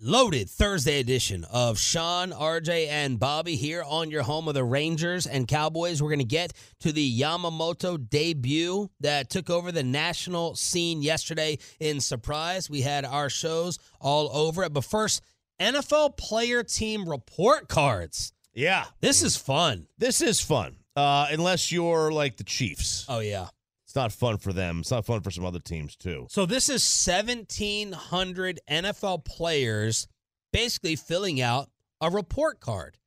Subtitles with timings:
[0.00, 5.26] Loaded Thursday edition of Sean, RJ, and Bobby here on your home of the Rangers
[5.26, 6.00] and Cowboys.
[6.00, 11.58] We're going to get to the Yamamoto debut that took over the national scene yesterday
[11.80, 12.70] in surprise.
[12.70, 14.72] We had our shows all over it.
[14.72, 15.20] But first,
[15.60, 18.32] NFL player team report cards.
[18.54, 19.88] Yeah, This is fun.
[19.98, 20.76] this is fun.
[20.94, 23.48] Uh, unless you're like the Chiefs, Oh, yeah.
[23.88, 24.80] It's not fun for them.
[24.80, 26.26] It's not fun for some other teams too.
[26.28, 30.06] So this is 1,700 NFL players
[30.52, 32.98] basically filling out a report card.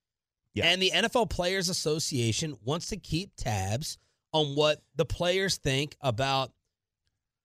[0.55, 0.65] Yeah.
[0.65, 3.99] And the NFL Players Association wants to keep tabs
[4.33, 6.51] on what the players think about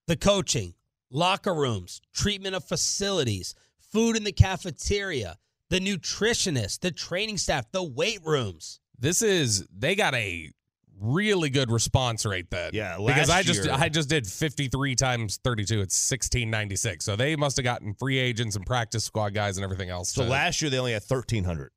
[0.07, 0.73] the coaching,
[1.11, 3.55] locker rooms, treatment of facilities,
[3.93, 5.37] food in the cafeteria,
[5.69, 8.81] the nutritionist, the training staff, the weight rooms.
[8.99, 10.53] This is they got a
[11.01, 12.71] really good response rate then.
[12.75, 15.81] Yeah, because I just year- I just did 53 times 32.
[15.81, 17.05] It's 1696.
[17.05, 20.11] So they must have gotten free agents and practice squad guys and everything else.
[20.11, 21.71] So to- last year they only had 1,300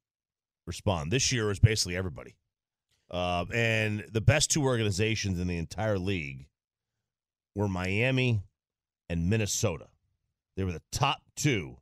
[0.68, 1.12] respond.
[1.12, 2.36] This year was basically everybody.
[3.12, 6.48] Uh, and the best two organizations in the entire league
[7.56, 8.44] were Miami
[9.10, 9.88] and Minnesota.
[10.56, 11.78] They were the top two.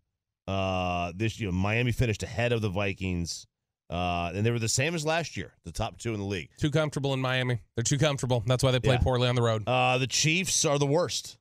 [0.47, 3.45] Uh, this year, Miami finished ahead of the Vikings,
[3.89, 6.49] uh, and they were the same as last year, the top two in the league.
[6.57, 7.61] too comfortable in Miami.
[7.75, 8.43] They're too comfortable.
[8.45, 8.99] That's why they play Yeah.
[9.01, 9.63] poorly on the road.
[9.67, 11.37] Uh, the Chiefs are the worst.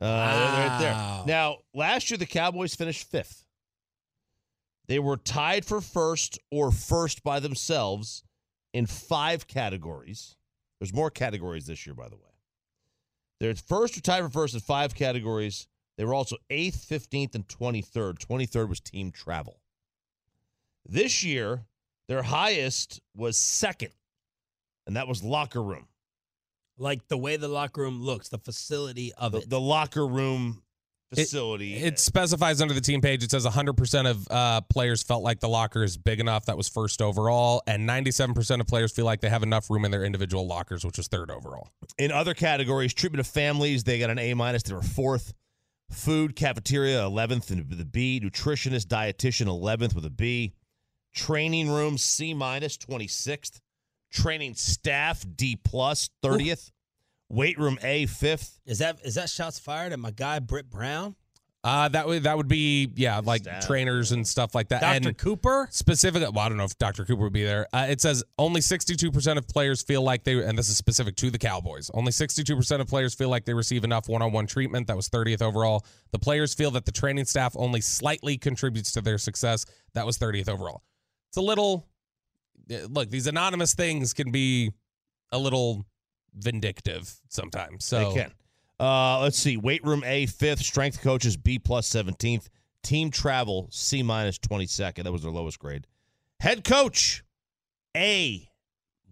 [0.00, 0.92] Uh, they're right there.
[0.92, 1.24] Wow.
[1.26, 3.44] Now, last year the Cowboys finished fifth.
[4.88, 8.24] They were tied for first or first by themselves
[8.72, 10.36] in five categories.
[10.80, 12.22] There's more categories this year, by the way.
[13.40, 15.68] They're first or tied for first in five categories.
[15.96, 18.18] They were also eighth, 15th, and 23rd.
[18.18, 19.60] 23rd was team travel.
[20.86, 21.66] This year,
[22.10, 23.92] their highest was second,
[24.84, 25.86] and that was locker room.
[26.76, 29.48] Like the way the locker room looks, the facility of the, it.
[29.48, 30.60] the locker room
[31.14, 31.76] facility.
[31.76, 33.22] It specifies under the team page.
[33.22, 36.46] It says 100% of uh, players felt like the locker is big enough.
[36.46, 39.92] That was first overall, and 97% of players feel like they have enough room in
[39.92, 41.68] their individual lockers, which was third overall.
[41.96, 44.64] in other categories, treatment of families, they got an A minus.
[44.64, 45.32] They were fourth.
[45.92, 48.20] Food cafeteria, eleventh, and the B.
[48.20, 50.54] Nutritionist, dietitian, eleventh with a B.
[51.12, 53.60] Training room, C minus minus, twenty sixth.
[54.10, 56.70] Training staff, D plus plus, thirtieth.
[57.28, 58.58] Weight room, A, fifth.
[58.66, 61.14] Is that is that shots fired at my guy Britt Brown?
[61.62, 63.66] Uh, that would that would be yeah, like Staff.
[63.66, 64.80] trainers and stuff like that.
[64.80, 65.00] Dr.
[65.00, 65.68] Dan Cooper?
[65.70, 67.04] specifically, well, I don't know if Dr.
[67.04, 67.66] Cooper would be there.
[67.72, 71.30] Uh, it says only 62% of players feel like they, and this is specific to
[71.30, 71.90] the Cowboys.
[71.92, 74.86] Only 62% of players feel like they receive enough one-on-one treatment.
[74.86, 75.84] That was 30th overall.
[76.12, 79.66] The players feel that the training staff only slightly contributes to their success.
[79.92, 80.82] That was 30th overall.
[81.30, 81.86] It's a little.
[82.70, 84.72] uh, Look, these anonymous things can be
[85.32, 85.86] a little
[86.34, 87.84] vindictive sometimes.
[87.84, 88.32] So They can.
[88.78, 89.56] Uh, let's see.
[89.56, 90.60] Weight room, A, fifth.
[90.60, 92.48] Strength coaches, B plus, 17th.
[92.82, 95.04] Team travel, C minus, 22nd.
[95.04, 95.86] That was their lowest grade.
[96.40, 97.22] Head coach,
[97.96, 98.48] A.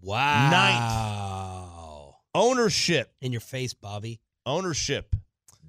[0.00, 0.50] Wow.
[0.50, 2.14] Ninth.
[2.34, 4.20] Ownership, In your face, Bobby.
[4.46, 5.14] ownership,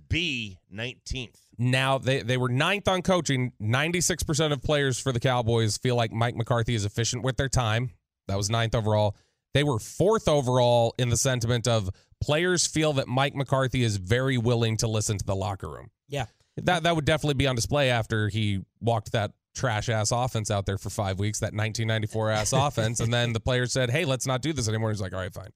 [0.08, 1.36] B, 19th.
[1.60, 3.52] Now they they were ninth on coaching.
[3.60, 7.36] Ninety six percent of players for the Cowboys feel like Mike McCarthy is efficient with
[7.36, 7.92] their time.
[8.28, 9.18] That was ninth overall.
[9.54, 11.90] They were fourth overall in the sentiment of
[12.22, 15.90] players feel that Mike McCarthy is very willing to listen to the locker room.
[16.08, 16.28] Yeah.
[16.58, 20.66] That that would definitely be on display after he walked that trash ass offense out
[20.66, 24.26] there for five weeks, that 1994 ass offense, and then the players said, "Hey, let's
[24.26, 25.52] not do this anymore." He's like, "All right, fine."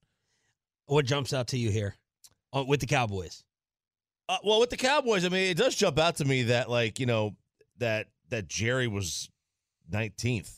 [0.85, 1.95] What jumps out to you here
[2.51, 3.43] uh, with the Cowboys?
[4.29, 6.99] Uh, well, with the Cowboys, I mean, it does jump out to me that like
[6.99, 7.35] you know
[7.77, 9.29] that that Jerry was
[9.91, 10.51] 19th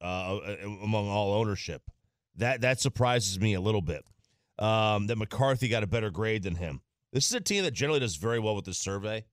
[0.00, 0.38] uh,
[0.82, 1.82] among all ownership.
[2.36, 4.04] That that surprises me a little bit.
[4.58, 6.80] Um, that McCarthy got a better grade than him.
[7.12, 9.24] This is a team that generally does very well with this survey.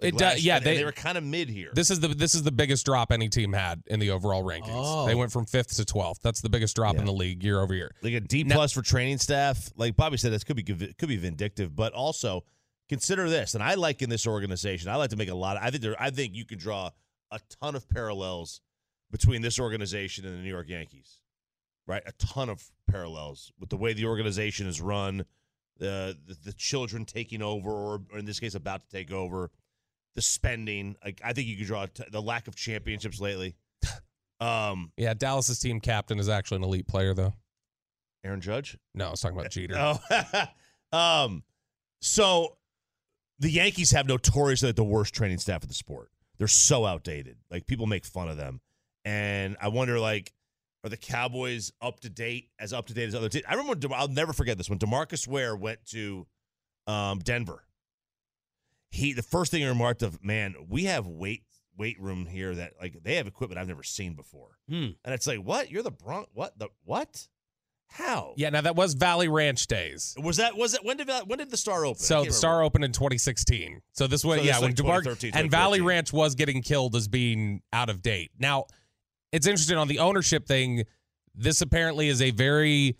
[0.00, 1.70] Like It does- yeah, and they- they were kind of mid here.
[1.72, 4.68] This is the this is the biggest drop any team had in the overall rankings.
[4.72, 5.06] Oh.
[5.06, 6.20] They went from fifth to twelfth.
[6.22, 7.92] That's the biggest drop in the league year over year.
[8.02, 9.70] like a D Now- plus for training staff.
[9.76, 12.44] Like Bobby said, this could be could be vindictive, but also
[12.88, 13.54] consider this.
[13.54, 15.56] And I like in this organization, I like to make a lot.
[15.56, 15.96] Of, I think there.
[15.98, 16.90] I think you can draw
[17.30, 18.60] a ton of parallels
[19.10, 21.20] between this organization and the New York Yankees.
[21.88, 25.24] Right, a ton of parallels with the way the organization is run,
[25.78, 29.52] the the, the children taking over, or, or in this case, about to take over,
[30.16, 30.96] the spending.
[31.04, 33.56] Like I think you could draw a t- the lack of championships lately.
[34.38, 37.32] Um, Yeah, Dallas's team captain is actually an elite player though.
[38.22, 38.76] Aaron Judge.
[38.94, 39.74] No, I was talking about Jeter.
[40.92, 41.42] Oh, um,
[42.02, 42.58] so
[43.38, 46.10] the Yankees have notoriously the worst training staff of the sport.
[46.38, 47.36] They're so outdated.
[47.50, 48.60] Like people make fun of them,
[49.04, 50.32] and I wonder like.
[50.84, 53.44] Are the Cowboys up to date as up to date as other teams?
[53.48, 53.88] I remember.
[53.92, 56.28] I'll never forget this when DeMarcus Ware went to
[56.86, 57.64] um, Denver.
[58.90, 61.42] He the first thing he remarked of man, we have weight
[61.76, 64.90] weight room here that like they have equipment I've never seen before, Hmm.
[65.04, 67.26] and it's like what you're the Bronx what the what
[67.88, 70.14] how Yeah, now that was Valley Ranch days.
[70.22, 72.00] was that was it when did when did the star open?
[72.00, 73.80] So the Star opened in 2016.
[73.92, 77.62] So this was So yeah when like and Valley Ranch was getting killed as being
[77.72, 78.30] out of date.
[78.38, 78.66] Now
[79.32, 80.84] it's interesting on the ownership thing.
[81.34, 82.96] This apparently is a very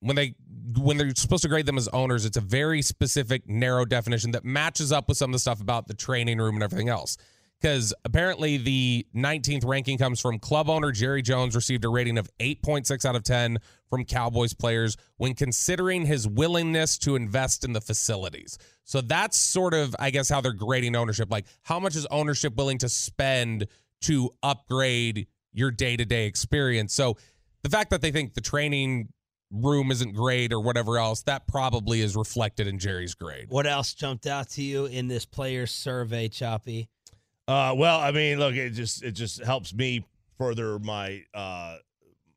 [0.00, 0.34] when they
[0.76, 4.44] when they're supposed to grade them as owners, it's a very specific, narrow definition that
[4.44, 7.16] matches up with some of the stuff about the training room and everything else.
[7.60, 12.30] Because apparently the 19th ranking comes from club owner Jerry Jones, received a rating of
[12.38, 13.58] 8.6 out of 10
[13.90, 18.58] from Cowboys players when considering his willingness to invest in the facilities.
[18.84, 21.30] So that's sort of, I guess, how they're grading ownership.
[21.30, 23.66] Like, how much is ownership willing to spend
[24.02, 26.94] to upgrade your day to day experience?
[26.94, 27.16] So
[27.62, 29.08] the fact that they think the training
[29.50, 33.46] room isn't great or whatever else, that probably is reflected in Jerry's grade.
[33.48, 36.88] What else jumped out to you in this player survey, Choppy?
[37.48, 40.04] Uh, well, I mean, look, it just it just helps me
[40.36, 41.78] further my uh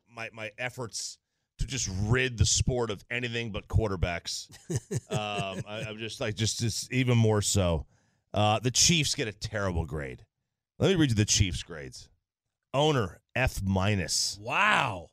[0.09, 1.17] my my efforts
[1.59, 4.49] to just rid the sport of anything but quarterbacks.
[5.11, 7.85] um, I, I'm just like just just even more so.
[8.33, 10.25] Uh, the Chiefs get a terrible grade.
[10.79, 12.09] Let me read you the Chiefs grades.
[12.73, 14.39] Owner F minus.
[14.41, 15.09] Wow.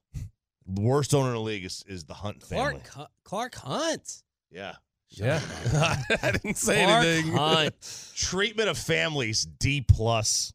[0.66, 2.80] The worst owner in the league is, is the Hunt family.
[2.84, 4.22] Clark Clark Hunt.
[4.50, 4.74] Yeah.
[5.10, 5.40] Yeah.
[6.22, 7.32] I didn't say Clark anything.
[7.32, 8.12] Hunt.
[8.14, 10.52] Treatment of families D plus.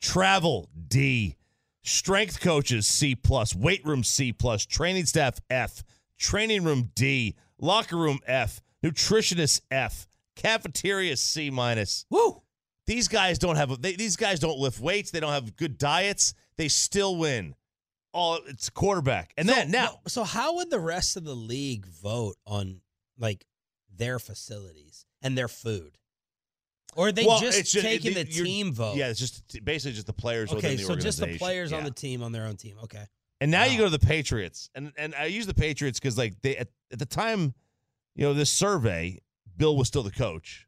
[0.00, 1.36] Travel D.
[1.82, 3.54] Strength coaches C plus.
[3.54, 4.66] Weight room C plus.
[4.66, 5.82] Training staff F.
[6.18, 7.36] Training room D.
[7.58, 8.60] Locker room F.
[8.82, 10.08] Nutritionist F.
[10.34, 12.06] Cafeteria C minus.
[12.10, 12.42] Woo.
[12.86, 13.80] These guys don't have.
[13.82, 15.10] They, these guys don't lift weights.
[15.10, 16.34] They don't have good diets.
[16.56, 17.54] They still win.
[18.12, 19.32] All it's quarterback.
[19.36, 22.80] And then now So how would the rest of the league vote on
[23.18, 23.44] like
[23.96, 25.98] their facilities and their food?
[26.94, 28.96] Or are they Well, just just- taking it- the team vote?
[28.96, 31.84] Yeah, it's just basically just the players within Okay, the so just the players on
[31.84, 32.78] the team on their own team.
[32.84, 33.04] Okay.
[33.40, 36.40] And now you go to the Patriots, and and I use the Patriots because like
[36.40, 37.54] they at, at the time,
[38.14, 39.20] you know, this survey,
[39.58, 40.66] Bill was still the coach,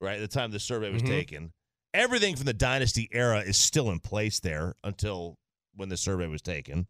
[0.00, 0.16] right?
[0.16, 1.06] At the time this survey was Mhm.
[1.08, 1.52] taken,
[1.94, 5.38] everything from the dynasty era is still in place there until
[5.74, 6.86] when the survey was taken.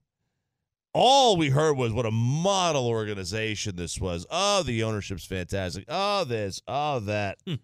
[0.93, 4.27] All we heard was what a model organization this was.
[4.31, 5.85] Oh, the ownership's fantastic.
[5.89, 6.61] Oh, this.
[6.67, 7.39] Oh, that.
[7.47, 7.55] Hmm.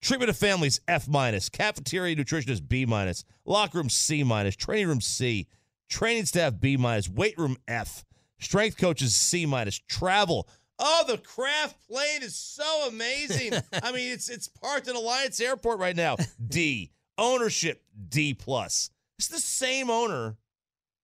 [0.00, 1.48] Treatment of families F minus.
[1.48, 3.24] Cafeteria nutritionist B minus.
[3.44, 4.56] Locker room C minus.
[4.56, 5.46] Training room C.
[5.88, 7.08] Training staff B minus.
[7.08, 8.04] Weight room F.
[8.40, 9.78] Strength coaches C minus.
[9.78, 10.48] Travel.
[10.80, 13.52] Oh, the Kraft plane is so amazing.
[13.82, 16.16] I mean, it's it's parked in Alliance Airport right now.
[16.48, 16.90] D.
[17.16, 18.90] Ownership D plus.
[19.20, 20.36] It's the same owner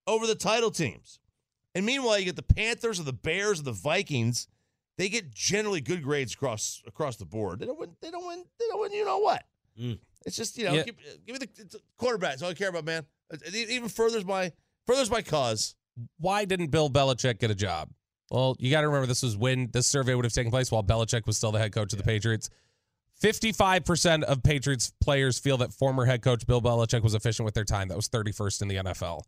[0.08, 1.20] over the title teams.
[1.78, 4.48] And meanwhile, you get the Panthers and the Bears and the Vikings.
[4.96, 7.60] They get generally good grades across across the board.
[7.60, 7.90] They don't win.
[8.02, 8.42] They don't win.
[8.58, 8.90] They don't win.
[8.90, 9.44] You know what?
[9.80, 10.00] Mm.
[10.26, 10.72] It's just you know.
[10.72, 10.82] Yeah.
[10.82, 12.30] Give, give me the it's a quarterback.
[12.30, 13.06] That's all I care about, man.
[13.30, 14.50] It, it even furthers my
[14.88, 15.76] furthers my cause.
[16.18, 17.90] Why didn't Bill Belichick get a job?
[18.32, 20.82] Well, you got to remember this was when this survey would have taken place while
[20.82, 22.50] Belichick was still the head coach of the Patriots.
[23.22, 27.64] 55% of Patriots players feel that former head coach Bill Belichick was efficient with their
[27.64, 27.86] time.
[27.88, 29.22] That was 31st in the NFL.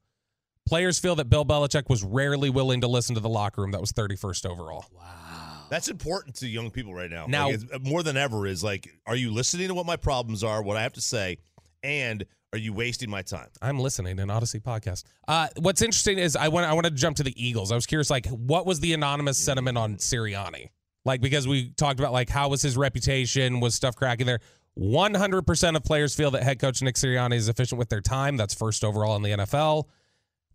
[0.71, 3.73] Players feel that Bill Belichick was rarely willing to listen to the locker room.
[3.73, 4.85] That was 31st overall.
[4.97, 5.65] Wow.
[5.69, 7.27] That's important to young people right now.
[7.27, 10.45] Now- Like, it's- more than ever is like, are you listening to what my problems
[10.45, 11.39] are, what I have to say,
[11.83, 13.49] and are you wasting my time?
[13.61, 15.03] I'm listening an Audacy podcast.
[15.27, 17.73] Uh, what's interesting is I want I want to jump to the Eagles.
[17.73, 20.69] I was curious, like, what was the anonymous sentiment on Sirianni?
[21.05, 24.39] Like because we talked about like how was his reputation, was stuff cracking there.
[24.79, 28.37] 100% of players feel that head coach Nick Sirianni is efficient with their time.
[28.37, 29.85] That's first overall in the NFL.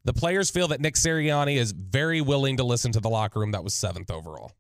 [0.06, 3.52] The players feel that Nick Sirianni is very willing to listen to the locker room.
[3.52, 4.52] That was seventh overall.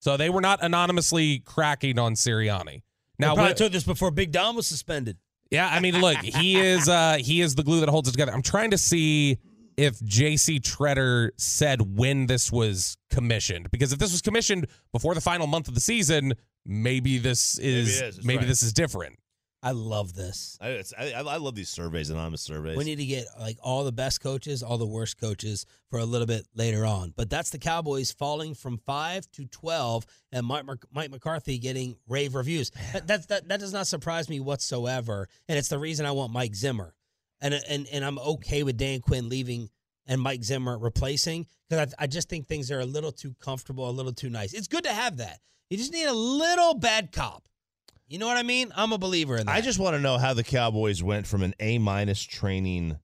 [0.00, 2.82] So they were not anonymously cracking on Sirianni.
[3.18, 5.16] Now, Now, probably what- took this before Big Dom was suspended.
[5.50, 8.32] yeah, I mean, look, he is uh he is the glue that holds it together.
[8.32, 9.38] I'm trying to see
[9.76, 15.20] if JC Tretter said when this was commissioned because if this was commissioned before the
[15.20, 16.34] final month of the season,
[16.66, 18.46] maybe this Maybe it is is, maybe, right.
[18.46, 19.18] this is different.
[19.64, 20.58] I love this.
[20.60, 22.76] I, it's, I, I love these surveys, anonymous surveys.
[22.76, 26.04] We need to get like all the best coaches, all the worst coaches for a
[26.04, 27.14] little bit later on.
[27.16, 32.34] But that's the Cowboys falling from five to twelve, and Mike, Mike McCarthy getting rave
[32.34, 32.72] reviews.
[32.92, 36.30] That, that that that does not surprise me whatsoever, and it's the reason I want
[36.30, 36.94] Mike Zimmer,
[37.40, 39.70] and and and I'm okay with Dan Quinn leaving
[40.06, 43.88] and Mike Zimmer replacing because I, I just think things are a little too comfortable,
[43.88, 44.52] a little too nice.
[44.52, 45.40] It's good to have that.
[45.70, 47.48] You just need a little bad cop.
[48.06, 48.72] You know what I mean?
[48.76, 49.52] I'm a believer in that.
[49.54, 52.98] I just want to know how the Cowboys went from an A minus training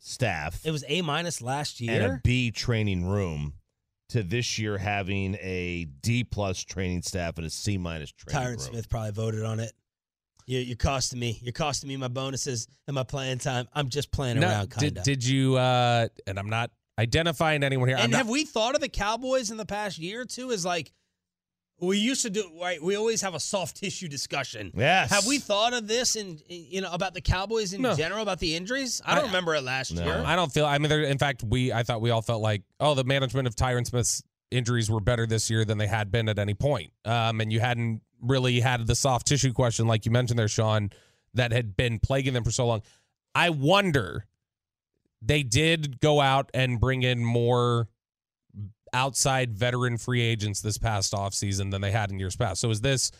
[0.00, 1.92] staff it was a minus last year.
[2.02, 3.54] and a B training room
[4.10, 8.50] to this year having a D plus training staff and a C minus training Tyron
[8.50, 8.58] room.
[8.60, 9.72] Smith probably voted on it.
[10.46, 11.38] You, you're costing me.
[11.42, 13.68] You're costing me my bonuses and my playing time.
[13.74, 15.04] I'm just playing No, around, kind did of.
[15.04, 17.98] did you uh and I'm not identifying anyone here.
[17.98, 20.52] I'm and not- have we thought of the Cowboys in the past year or two
[20.52, 20.92] as like
[21.80, 22.50] we used to do?
[22.60, 24.72] Right, we always have a soft tissue discussion.
[24.76, 25.10] Yes.
[25.10, 27.94] Have we thought of this and you know about the Cowboys in No.
[27.94, 29.00] general about the injuries?
[29.04, 30.04] I don't I- remember it last No.
[30.04, 30.22] year.
[30.24, 30.66] I don't feel.
[30.66, 31.72] I mean, there, in fact, we.
[31.72, 35.26] I thought we all felt like, oh, the management of Tyron Smith's injuries were better
[35.26, 36.90] this year than they had been at any point.
[37.04, 40.90] Um, and you hadn't really had the soft tissue question, like you mentioned there, Sean,
[41.34, 42.82] that had been plaguing them for so long.
[43.34, 44.26] I wonder.
[45.20, 47.88] They did go out and bring in more
[48.92, 52.60] outside veteran free agents this past offseason than they had in years past.
[52.60, 53.10] So is this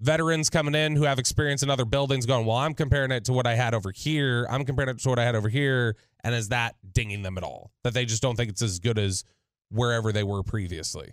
[0.00, 3.32] veterans coming in who have experience in other buildings going, well, I'm comparing it to
[3.32, 4.46] what I had over here.
[4.50, 5.96] I'm comparing it to what I had over here.
[6.24, 7.70] And is that dinging them at all?
[7.84, 9.24] That they just don't think it's as good as
[9.70, 11.12] wherever they were previously?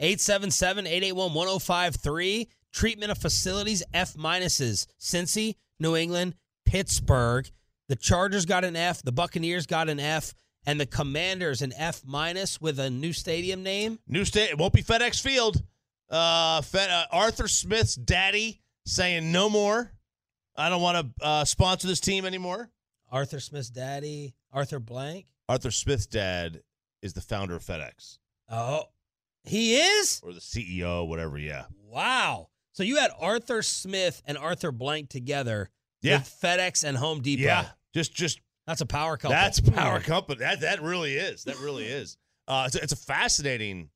[0.00, 2.46] 877-881-1053.
[2.72, 4.86] Treatment of facilities F minuses.
[5.00, 6.34] Cincy, New England,
[6.66, 7.50] Pittsburgh.
[7.88, 10.34] The Chargers got an F, the Buccaneers got an F,
[10.66, 13.98] and the Commanders an F minus with a new stadium name.
[14.08, 14.50] New state.
[14.50, 15.62] It won't be FedEx Field.
[16.10, 19.92] Uh, Fed, uh, Arthur Smith's daddy saying no more.
[20.56, 22.70] I don't want to uh, sponsor this team anymore.
[23.10, 25.26] Arthur Smith's daddy, Arthur Blank.
[25.48, 26.62] Arthur Smith's dad
[27.02, 28.18] is the founder of FedEx
[28.50, 28.84] Oh,
[29.44, 30.20] he is?
[30.24, 31.38] or the CEO, whatever.
[31.38, 31.64] Yeah.
[31.88, 32.48] Wow.
[32.72, 35.70] So you had Arthur Smith and Arthur Blank together
[36.02, 36.18] Yeah.
[36.18, 37.42] with FedEx and Home Depot.
[37.44, 37.66] Yeah.
[37.94, 39.30] Just, just That's a power couple.
[39.30, 40.40] That's power company.
[40.40, 41.44] That that really is.
[41.44, 42.16] That really is.
[42.48, 43.90] Uh, it's, a, it's a fascinating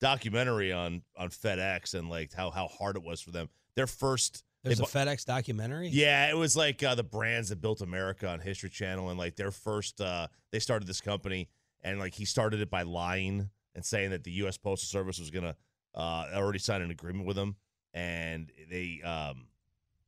[0.00, 3.48] documentary on on FedEx and like how how hard it was for them.
[3.76, 5.88] Their first, they There's a FedEx documentary.
[5.88, 9.36] yeah, it was like uh, the brands that built America on History Channel, and like
[9.36, 11.48] their first, uh, they started this company,
[11.82, 14.56] and like he started it by lying and saying that the U.S.
[14.56, 15.54] Postal Service was gonna
[15.94, 17.56] uh, already sign an agreement with them,
[17.94, 19.46] and they um,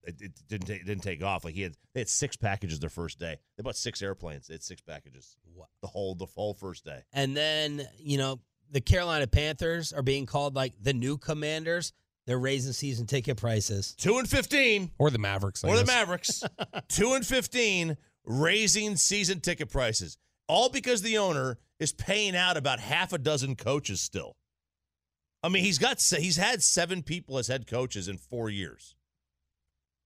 [0.04, 1.45] it, it didn't ta- it didn't take off.
[1.45, 3.38] Like he had they had six packages their first day.
[3.57, 4.47] They bought six airplanes.
[4.47, 5.66] They had six packages Wow.
[5.83, 7.02] the whole the whole first day.
[7.12, 8.40] And then, you know,
[8.71, 11.92] the Carolina Panthers are being called like the new commanders.
[12.26, 13.95] They're raising season ticket prices.
[13.99, 15.64] Two and fifteen, Or the Mavericks.
[15.64, 15.85] I or the.
[15.87, 16.42] Mavericks.
[16.88, 20.16] Two and fifteen, raising season ticket prices,
[20.47, 24.37] all because the owner is paying out about half a dozen coaches still.
[25.42, 28.95] I mean, he's got he's had seven people as head coaches in four years,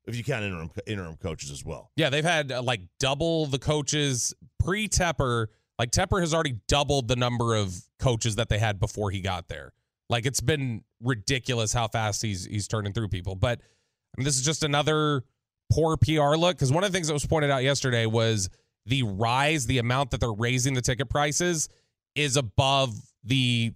[0.07, 1.91] if you count interim interim coaches as well.
[1.97, 5.47] Yeah, they've had uh, like double the coaches pre Tepper.
[5.79, 9.49] Like Tepper has already doubled the number of coaches that they had before he got
[9.49, 9.73] there.
[10.09, 13.35] Like it's been ridiculous how fast he's he's turning through people.
[13.35, 15.25] But I mean, this is just another
[15.73, 18.49] poor PR look because one of the things that was pointed out yesterday was
[18.87, 21.69] the rise, the amount that they're raising the ticket prices
[22.15, 22.95] is above
[23.25, 23.73] the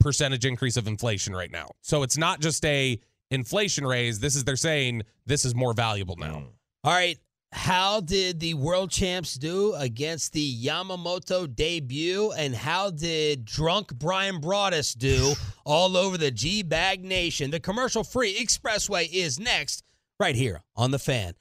[0.00, 1.68] percentage increase of inflation right now.
[1.82, 2.98] So it's not just a
[3.30, 4.20] inflation raise.
[4.20, 6.36] This is they're saying this is more valuable now.
[6.36, 6.46] Mm.
[6.84, 7.18] All right.
[7.52, 12.30] How did the world champs do against the Yamamoto debut?
[12.32, 15.32] And how did drunk Bryan Broaddus do
[15.66, 17.50] all over the GBAG Nation?
[17.50, 19.82] The commercial free expressway is next,
[20.20, 21.34] right here on The Fan.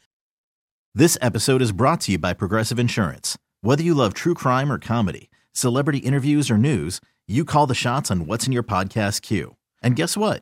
[0.96, 3.38] This episode is brought to you by Progressive Insurance.
[3.62, 8.10] Whether you love true crime or comedy, celebrity interviews or news, you call the shots
[8.10, 9.56] on what's in your podcast queue.
[9.84, 10.42] And guess what?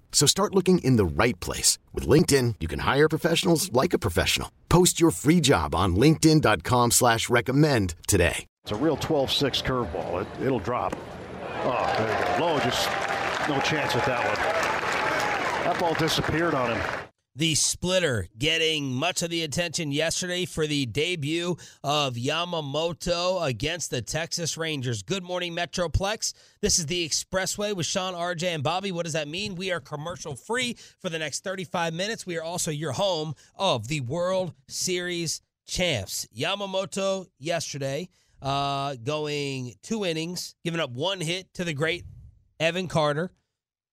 [0.11, 1.79] So start looking in the right place.
[1.93, 4.51] With LinkedIn, you can hire professionals like a professional.
[4.69, 8.45] Post your free job on linkedin.com slash recommend today.
[8.63, 10.21] It's a real 12-6 curveball.
[10.21, 10.95] It, it'll drop.
[11.63, 12.45] Oh, there you go.
[12.45, 12.87] Low, just
[13.49, 15.65] no chance with that one.
[15.65, 17.10] That ball disappeared on him.
[17.33, 24.01] The splitter getting much of the attention yesterday for the debut of Yamamoto against the
[24.01, 25.01] Texas Rangers.
[25.01, 26.33] Good morning, Metroplex.
[26.59, 28.91] This is the Expressway with Sean, RJ, and Bobby.
[28.91, 29.55] What does that mean?
[29.55, 32.25] We are commercial free for the next 35 minutes.
[32.25, 36.27] We are also your home of the World Series champs.
[36.37, 38.09] Yamamoto yesterday
[38.41, 42.03] uh, going two innings, giving up one hit to the great
[42.59, 43.31] Evan Carter.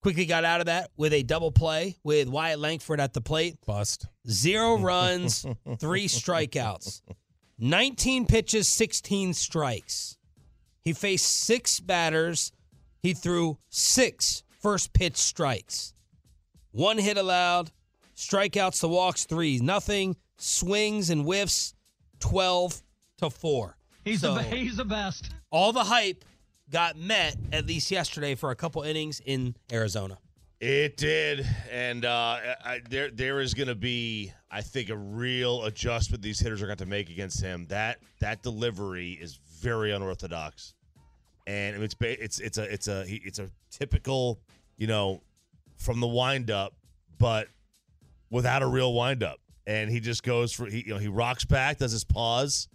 [0.03, 3.57] Quickly got out of that with a double play with Wyatt Langford at the plate.
[3.67, 4.07] Bust.
[4.29, 5.45] Zero runs,
[5.79, 7.03] three strikeouts.
[7.59, 10.17] 19 pitches, 16 strikes.
[10.83, 12.53] He faced six batters.
[13.03, 15.95] He threw six first pitch strikes.
[16.71, 17.73] One hit allowed,
[18.17, 21.75] strikeouts to walks, three nothing, swings and whiffs,
[22.21, 22.83] 12
[23.19, 23.77] to 4.
[24.05, 25.31] He's So, the he's the best.
[25.51, 26.25] all the hype
[26.71, 30.19] got met at least yesterday for a couple innings in Arizona.
[30.61, 35.65] It did, and uh, I, there there is going to be, I think, a real
[35.65, 37.67] adjustment these hitters are going to make against him.
[37.69, 40.75] That that delivery is very unorthodox,
[41.47, 44.41] and it's it's it's a it's a it's a typical,
[44.79, 45.23] you know,
[45.77, 46.75] from the windup,
[47.19, 47.47] but
[48.31, 51.79] without a real windup, and he just goes for he you know he rocks back,
[51.79, 52.67] does his pause,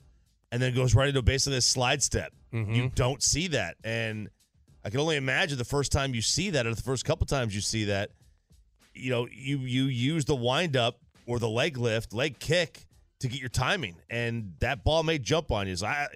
[0.54, 2.32] and then goes right into basically a slide step.
[2.52, 4.30] You don't see that, and
[4.86, 7.56] I can only imagine the first time you see that, or the first couple times
[7.56, 8.12] you see that,
[8.94, 12.86] you know, you you use the windup or the leg lift, leg kick
[13.22, 15.76] to get your timing, and that ball may jump on you.
[15.76, 16.10] So I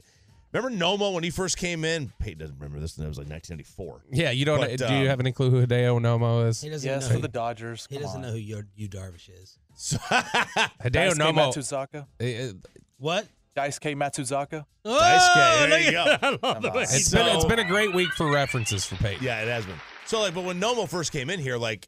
[0.53, 2.11] remember Nomo when he first came in.
[2.19, 4.01] Peyton doesn't remember this, and it was like 1994.
[4.11, 4.59] Yeah, you don't.
[4.59, 6.61] But, do you um, have any clue who Hideo Nomo is?
[6.61, 7.15] He doesn't Yes, know.
[7.15, 7.87] for the Dodgers.
[7.89, 8.27] he Come doesn't on.
[8.27, 9.57] know who Yu Yu Darvish is.
[9.75, 11.51] So, Hideo Daisuke Nomo.
[11.51, 12.05] Matsuzaka.
[12.19, 12.51] eh, eh,
[12.99, 13.25] What?
[13.57, 14.65] Daisuke Matsuzaka.
[14.85, 16.05] Daisuke, there you go.
[16.05, 18.85] at- I love the way It's So- been it's been a great week for references
[18.85, 19.23] for Peyton.
[19.23, 19.75] Yeah, it has been.
[20.05, 21.87] So like, but when Nomo first came in here, like,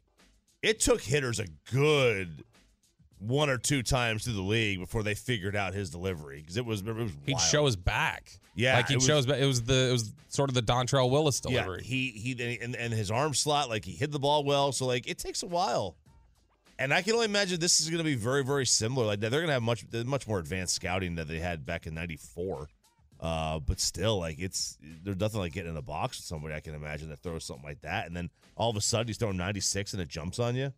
[0.62, 2.44] it took hitters a good
[3.18, 6.64] one or two times through the league before they figured out his delivery because it
[6.64, 7.42] was it was He'd wild.
[7.42, 8.30] show his back.
[8.54, 9.26] Yeah, like he it was- shows.
[9.28, 11.82] It was the it was sort of the Dontrelle Willis delivery.
[11.84, 14.72] Yeah, he he and, and his arm slot, like he hit the ball well.
[14.72, 15.96] So like it takes a while,
[16.80, 19.06] and I can only imagine this is going to be very very similar.
[19.06, 21.94] Like they're going to have much much more advanced scouting that they had back in
[21.94, 22.68] '94.
[23.20, 26.54] Uh, but still, like it's there's nothing like getting in a box with somebody.
[26.54, 29.18] I can imagine that throws something like that, and then all of a sudden he's
[29.18, 30.72] throwing 96 and it jumps on you.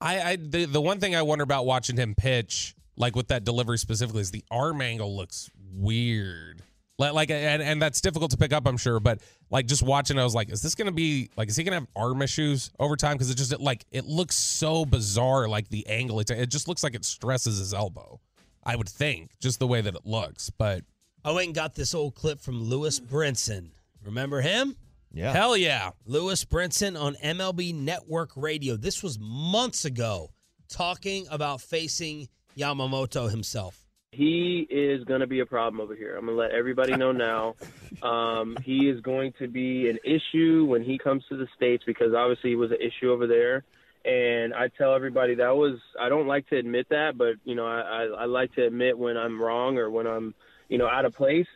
[0.00, 3.44] I, I the, the one thing I wonder about watching him pitch, like with that
[3.44, 6.62] delivery specifically, is the arm angle looks weird.
[6.98, 8.98] Like, like and, and that's difficult to pick up, I'm sure.
[8.98, 11.76] But like just watching, I was like, is this gonna be like, is he gonna
[11.76, 13.14] have arm issues over time?
[13.14, 16.18] Because it just like it looks so bizarre, like the angle.
[16.20, 18.20] It, it just looks like it stresses his elbow.
[18.64, 20.82] I would think just the way that it looks, but
[21.24, 23.70] I went and got this old clip from Lewis Brinson.
[24.04, 24.76] Remember him?
[25.12, 28.76] Yeah, hell yeah, Lewis Brinson on MLB Network Radio.
[28.76, 30.30] This was months ago,
[30.68, 33.87] talking about facing Yamamoto himself.
[34.12, 36.16] He is going to be a problem over here.
[36.16, 37.54] I'm going to let everybody know now.
[38.00, 42.14] Um, he is going to be an issue when he comes to the States because
[42.14, 43.64] obviously he was an issue over there.
[44.04, 47.66] And I tell everybody that was, I don't like to admit that, but, you know,
[47.66, 50.34] I, I, I like to admit when I'm wrong or when I'm,
[50.68, 51.48] you know, out of place.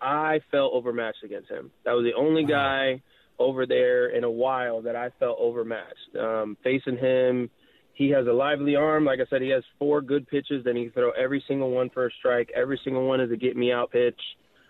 [0.00, 1.72] I felt overmatched against him.
[1.84, 3.02] That was the only guy
[3.40, 6.14] over there in a while that I felt overmatched.
[6.16, 7.50] Um, facing him,
[7.98, 9.04] he has a lively arm.
[9.04, 10.62] Like I said, he has four good pitches.
[10.64, 12.48] Then he can throw every single one for a strike.
[12.54, 14.20] Every single one is a get me out pitch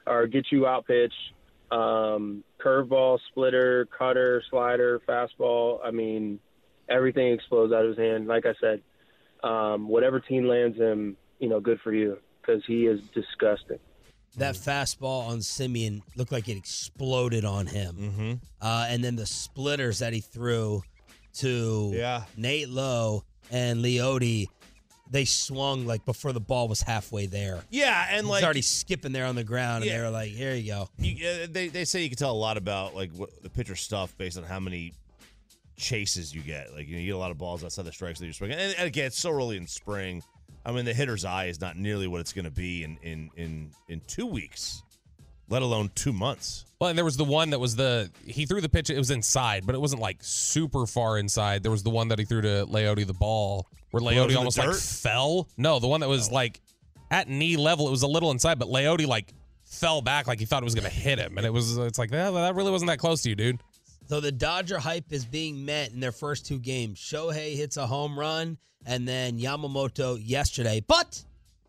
[0.06, 1.12] or get you out pitch.
[1.70, 5.78] Um, curveball, splitter, cutter, slider, fastball.
[5.84, 6.40] I mean,
[6.88, 8.28] everything explodes out of his hand.
[8.28, 8.80] Like I said,
[9.46, 13.78] um, whatever team lands him, you know, good for you because he is disgusting.
[14.38, 17.94] That fastball on Semien looked like it exploded on him.
[17.94, 18.32] Mm-hmm.
[18.62, 20.82] Uh, and then the splitters that he threw
[21.38, 22.24] to Yeah.
[22.36, 24.46] Nate Lowe and Leody,
[25.10, 27.62] they swung like before the ball was halfway there.
[27.70, 29.92] Yeah, and He's like already skipping there on the ground, Yeah.
[29.92, 32.32] and they were like, "Here you go." you, uh, they they say you can tell
[32.32, 34.92] a lot about like what the pitcher stuff based on how many
[35.76, 36.74] chases you get.
[36.74, 38.58] Like you, know, you get a lot of balls outside the strikes that you're swinging.
[38.58, 40.22] And, and again, it's so early in spring.
[40.66, 43.30] I mean, the hitter's eye is not nearly what it's going to be in in
[43.36, 44.82] in in two weeks,
[45.48, 46.64] let alone two months.
[46.80, 48.88] Well, and there was the one that was the he threw the pitch.
[48.90, 51.62] It was inside, but it wasn't like super far inside.
[51.62, 54.58] There was the one that he threw to Leody the ball, where Well, Leody almost
[54.58, 55.48] like fell.
[55.56, 56.10] No, the one that Oh.
[56.10, 56.60] was like
[57.10, 57.88] at knee level.
[57.88, 59.32] It was a little inside, but Leody like
[59.64, 62.10] fell back like he thought it was gonna hit him, and it was it's like
[62.10, 62.30] that.
[62.30, 63.58] That really wasn't that close to you, dude.
[64.08, 66.98] So the Dodger hype is being met in their first two games.
[66.98, 68.56] Shohei hits a home run,
[68.86, 70.80] and then Yamamoto yesterday.
[70.86, 71.24] But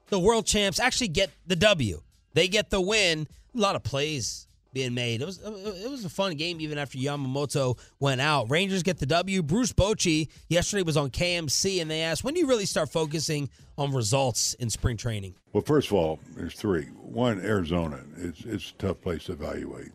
[0.10, 2.02] the world champs actually get the W.
[2.36, 3.28] They get the win.
[3.56, 5.22] A lot of plays being made.
[5.22, 8.50] It was it was a fun game even after Yamamoto went out.
[8.50, 9.42] Rangers get the W.
[9.42, 13.50] Bruce Bochy yesterday was on KMC, and they asked, "When do you really start focusing
[13.78, 16.84] on results in spring training?" Well, first of all, there's three.
[17.02, 18.02] One, Arizona.
[18.18, 19.92] It's it's a tough place to evaluate.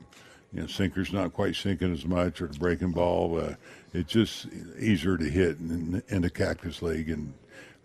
[0.52, 3.38] You know, sinker's not quite sinking as much, or the breaking ball.
[3.38, 3.54] Uh,
[3.92, 4.46] it's just
[4.78, 7.34] easier to hit in, in the Cactus League, and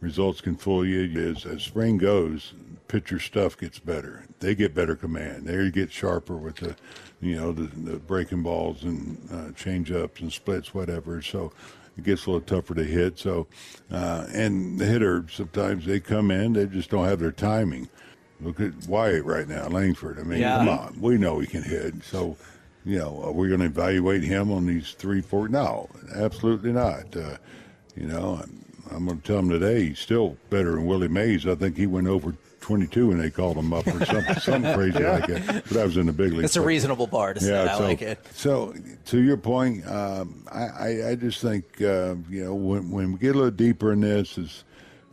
[0.01, 1.29] results can fool you.
[1.29, 2.53] As, as spring goes,
[2.89, 4.25] pitcher stuff gets better.
[4.39, 5.45] They get better command.
[5.45, 6.75] They get sharper with the,
[7.21, 11.21] you know, the, the breaking balls and uh, change ups and splits, whatever.
[11.21, 11.53] So
[11.97, 13.17] it gets a little tougher to hit.
[13.17, 13.47] So,
[13.91, 17.87] uh, and the hitter sometimes they come in, they just don't have their timing.
[18.41, 20.19] Look at Wyatt right now, Langford.
[20.19, 20.57] I mean, Yeah.
[20.57, 22.03] come on, we know he can hit.
[22.03, 22.35] So,
[22.85, 25.47] you know, are we going to evaluate him on these three, four?
[25.47, 27.15] No, absolutely not.
[27.15, 27.37] Uh,
[27.95, 31.45] you know, I'm, I'm going to tell him today he's still better than Willie Mays.
[31.45, 35.03] I think he went over 22 when they called him up or something, something crazy
[35.03, 35.63] like that.
[35.67, 36.45] But I was in the big league.
[36.45, 37.67] It's a reasonable bar to set.
[37.67, 38.19] I so, like it.
[38.33, 38.73] So,
[39.05, 43.19] to your point, um, I, I, I just think uh, you know when when we
[43.19, 44.63] get a little deeper in this is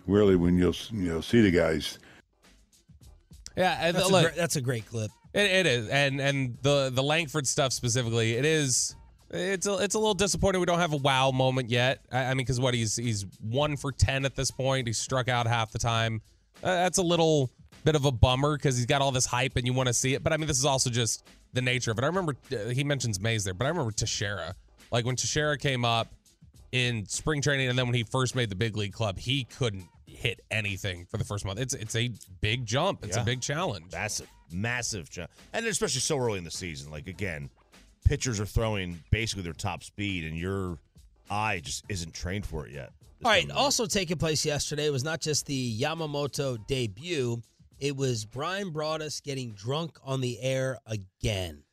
[0.07, 1.99] really when you'll you know see the guys.
[3.57, 5.11] Yeah, and That's, a, great, that's a great clip.
[5.33, 8.95] It, it is, and and the the Langford stuff specifically, it is.
[9.29, 12.01] It's a it's a little disappointing we don't have a wow moment yet.
[12.13, 14.87] I, I mean, because what he's he's one for ten at this point.
[14.87, 16.21] He's struck out half the time.
[16.63, 17.51] Uh, that's a little
[17.85, 20.15] bit of a bummer because he's got all this hype and you want to see
[20.15, 20.23] it.
[20.23, 22.05] But I mean, this is also just the nature of it.
[22.05, 24.55] I remember uh, he mentions Mays there, but I remember Teixeira.
[24.91, 26.09] Like when Teixeira came up
[26.73, 29.87] in spring training, and then when he first made the big league club, he couldn't
[30.07, 31.61] hit anything for the first month.
[31.61, 33.05] It's it's a big jump.
[33.05, 33.23] It's Yeah.
[33.23, 33.93] a big challenge.
[33.93, 35.31] Massive, massive jump.
[35.53, 36.91] And especially so early in the season.
[36.91, 37.51] Like, again,
[38.05, 40.79] pitchers are throwing basically their top speed, and your
[41.31, 42.91] eye just isn't trained for it yet.
[43.27, 43.51] All right.
[43.51, 47.43] Also taking place yesterday was not just the Yamamoto debut.
[47.81, 51.65] It was Bryan Broaddus getting drunk on the air again.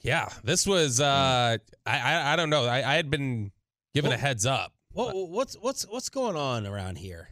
[0.00, 1.00] Yeah, this was.
[1.00, 2.64] uh I I, I don't know.
[2.64, 3.52] I, I had been
[3.94, 4.72] given a heads up.
[4.90, 7.28] What, what's what's what's going on around here?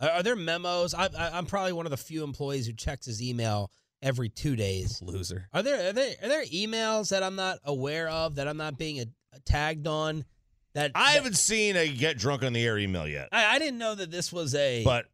[0.00, 0.94] Are, are there memos?
[0.94, 4.56] I, I, I'm probably one of the few employees who checks his email every two
[4.56, 5.02] days.
[5.02, 5.46] Loser.
[5.52, 8.78] Are there are there are there emails that I'm not aware of that I'm not
[8.78, 9.04] being a,
[9.44, 10.24] tagged on?
[10.74, 13.78] That I haven't seen a get drunk on the air email yet, I, I didn't
[13.78, 15.06] know that this was a but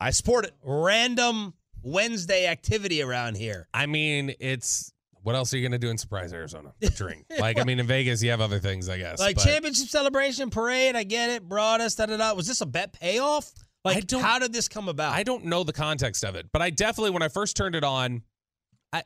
[0.00, 0.52] I support it.
[0.64, 3.68] random Wednesday activity around here.
[3.72, 6.72] I mean, it's what else are you gonna do in Surprise Arizona?
[6.96, 7.26] Drink.
[7.38, 9.20] like I mean, in Vegas you have other things, I guess.
[9.20, 11.48] Like but- championship celebration parade, I get it.
[11.48, 12.34] Brought us da da da.
[12.34, 13.52] Was this a bet payoff?
[13.86, 15.12] I Like, don't- how did this come about?
[15.12, 17.84] I don't know the context of it, but I definitely when I first turned it
[17.84, 18.22] on,
[18.92, 19.02] I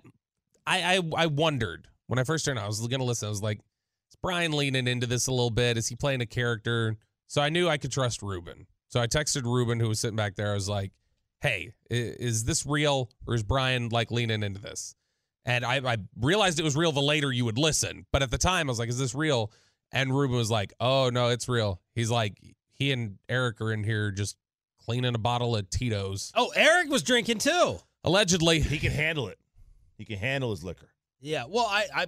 [0.67, 2.59] I I, I wondered when I first turned.
[2.59, 3.27] it on, I was gonna listen.
[3.27, 3.63] I was like, is
[4.23, 5.77] Bryan leaning into this a little bit?
[5.77, 6.97] Is he playing a character?
[7.27, 8.67] So I knew I could trust Ruben.
[8.89, 10.51] So I texted Ruben, who was sitting back there.
[10.51, 10.93] I was like,
[11.41, 14.97] Hey, is this real or is Bryan like leaning into this?
[15.45, 18.07] And I, I realized it was real the later you would listen.
[18.13, 19.53] But at the time, I was like, is this real?
[19.93, 21.81] And Ruben was like, oh, no, it's real.
[21.95, 22.39] He's like,
[22.73, 24.37] he and Eric are in here just
[24.79, 26.33] cleaning a bottle of Tito's.
[26.35, 27.79] Oh, Eric was drinking too.
[28.05, 28.61] Allegedly.
[28.61, 29.39] He can handle it.
[29.97, 30.89] He can handle his liquor.
[31.21, 31.45] Yeah.
[31.49, 32.07] Well, I, I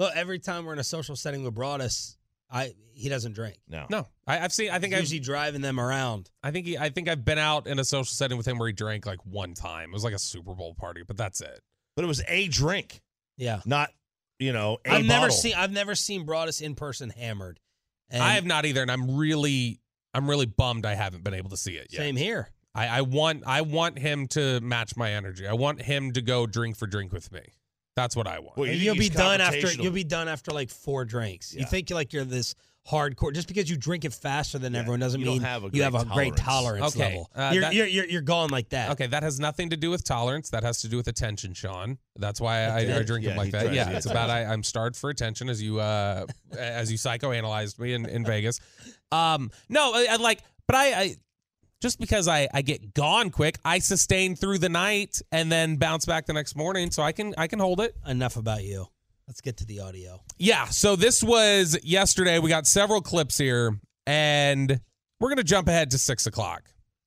[0.00, 2.16] look every time we're in a social setting with Broaddus,
[2.50, 3.58] I he doesn't drink.
[3.68, 3.86] No.
[3.88, 4.70] No, I, I've seen.
[4.70, 5.02] I think He's I've.
[5.04, 6.30] usually driving them around.
[6.42, 8.66] I think he, I think I've been out in a social setting with him where
[8.66, 9.90] he drank like one time.
[9.90, 11.60] It was like a Super Bowl party, but that's it.
[11.94, 13.00] But it was a drink,
[13.36, 13.60] Yeah.
[13.64, 13.90] not,
[14.38, 15.36] you know, a I've never bottle.
[15.36, 17.60] seen I've never seen Broaddus in person hammered.
[18.10, 19.80] And I have not either, and I'm really
[20.12, 21.98] I'm really bummed I haven't been able to see it yet.
[21.98, 22.48] Same here.
[22.74, 25.46] I, I want I want him to match my energy.
[25.46, 27.40] I want him to go drink for drink with me.
[27.96, 28.56] That's what I want.
[28.56, 31.52] Well, you and you'll be done after you'll be done after like four drinks.
[31.52, 31.66] You Yeah.
[31.66, 32.54] think like you're this
[32.90, 35.82] hardcore just because you drink it faster than Yeah, everyone doesn't you mean have you
[35.82, 37.30] have a great great tolerance Okay, level.
[37.34, 38.90] uh, you're, that- you're, you're you're going like that.
[38.92, 40.48] Okay, that has nothing to do with tolerance.
[40.50, 41.98] That has to do with attention, Sean.
[42.16, 43.06] That's why I, I did.
[43.06, 43.64] drink Yeah, them like that.
[43.64, 46.26] tries Yeah, to it's about I, I'm starved for attention as you uh
[46.58, 48.60] as you psychoanalyzed me in, in Vegas.
[49.12, 51.16] Um, no, I, I like, but I, I
[51.80, 56.04] just because I I get gone quick, I sustain through the night and then bounce
[56.06, 57.94] back the next morning, so I can I can hold it.
[58.06, 58.86] Enough about you.
[59.26, 60.20] Let's get to the audio.
[60.38, 62.38] Yeah, so this was yesterday.
[62.40, 64.80] We got several clips here, and
[65.20, 66.62] we're gonna jump ahead to six o'clock.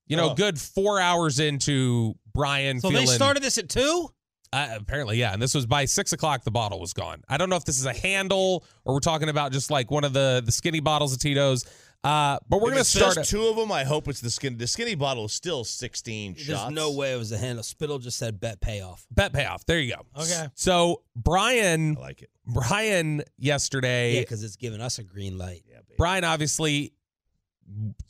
[0.06, 0.34] You know, Oh.
[0.34, 2.80] good four hours into Bryan.
[2.80, 4.10] So feeling, they started this at two?
[4.52, 5.32] Uh, apparently, yeah.
[5.32, 6.44] And this was by six o'clock.
[6.44, 7.22] The bottle was gone.
[7.28, 10.04] I don't know if this is a handle or we're talking about just like one
[10.04, 11.64] of the the skinny bottles of Tito's.
[12.04, 13.14] Uh, but we're If gonna it start.
[13.14, 13.72] says two of them.
[13.72, 14.56] I hope it's the skinny.
[14.56, 16.72] The skinny bottle is still 16 There's shots.
[16.74, 17.62] no way it was a handle.
[17.62, 19.06] Spittle just said bet payoff.
[19.10, 19.64] bet payoff.
[19.64, 20.02] There you go.
[20.22, 20.48] Okay.
[20.54, 22.30] So Bryan, I like it.
[22.46, 24.16] Bryan yesterday.
[24.16, 25.62] Yeah, because it's giving us a green light.
[25.66, 25.94] Yeah, baby.
[25.96, 26.92] Bryan, obviously,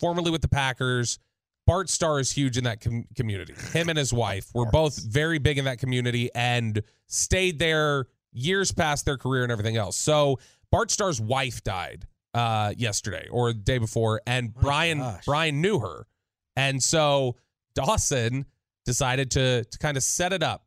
[0.01, 1.19] formerly with the Packers.
[1.67, 3.55] Bart Starr is huge in that com- community.
[3.73, 8.71] Him and his wife were both very big in that community and stayed there years
[8.71, 9.97] past their career and everything else.
[9.97, 10.39] So
[10.71, 15.25] Bart Starr's wife died uh, yesterday or the day before, and My Bryan gosh.
[15.25, 16.07] Bryan knew her,
[16.57, 17.37] and so
[17.75, 18.47] Dawson
[18.85, 20.67] decided to to kind of set it up.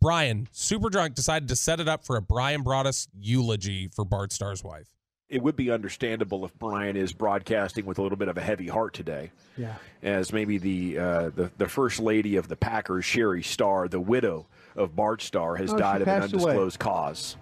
[0.00, 4.32] Bryan, super drunk, decided to set it up for a Bryan Broaddus eulogy for Bart
[4.32, 4.88] Starr's wife.
[5.28, 8.66] it would be understandable if Bryan is broadcasting with a little bit of a heavy
[8.66, 9.74] heart today, Yeah.
[10.02, 14.46] as maybe the uh, the, the first lady of the Packers, Cherry Starr, the widow
[14.74, 16.42] of Bart Starr, has Oh, died of an passed away.
[16.44, 17.36] undisclosed cause.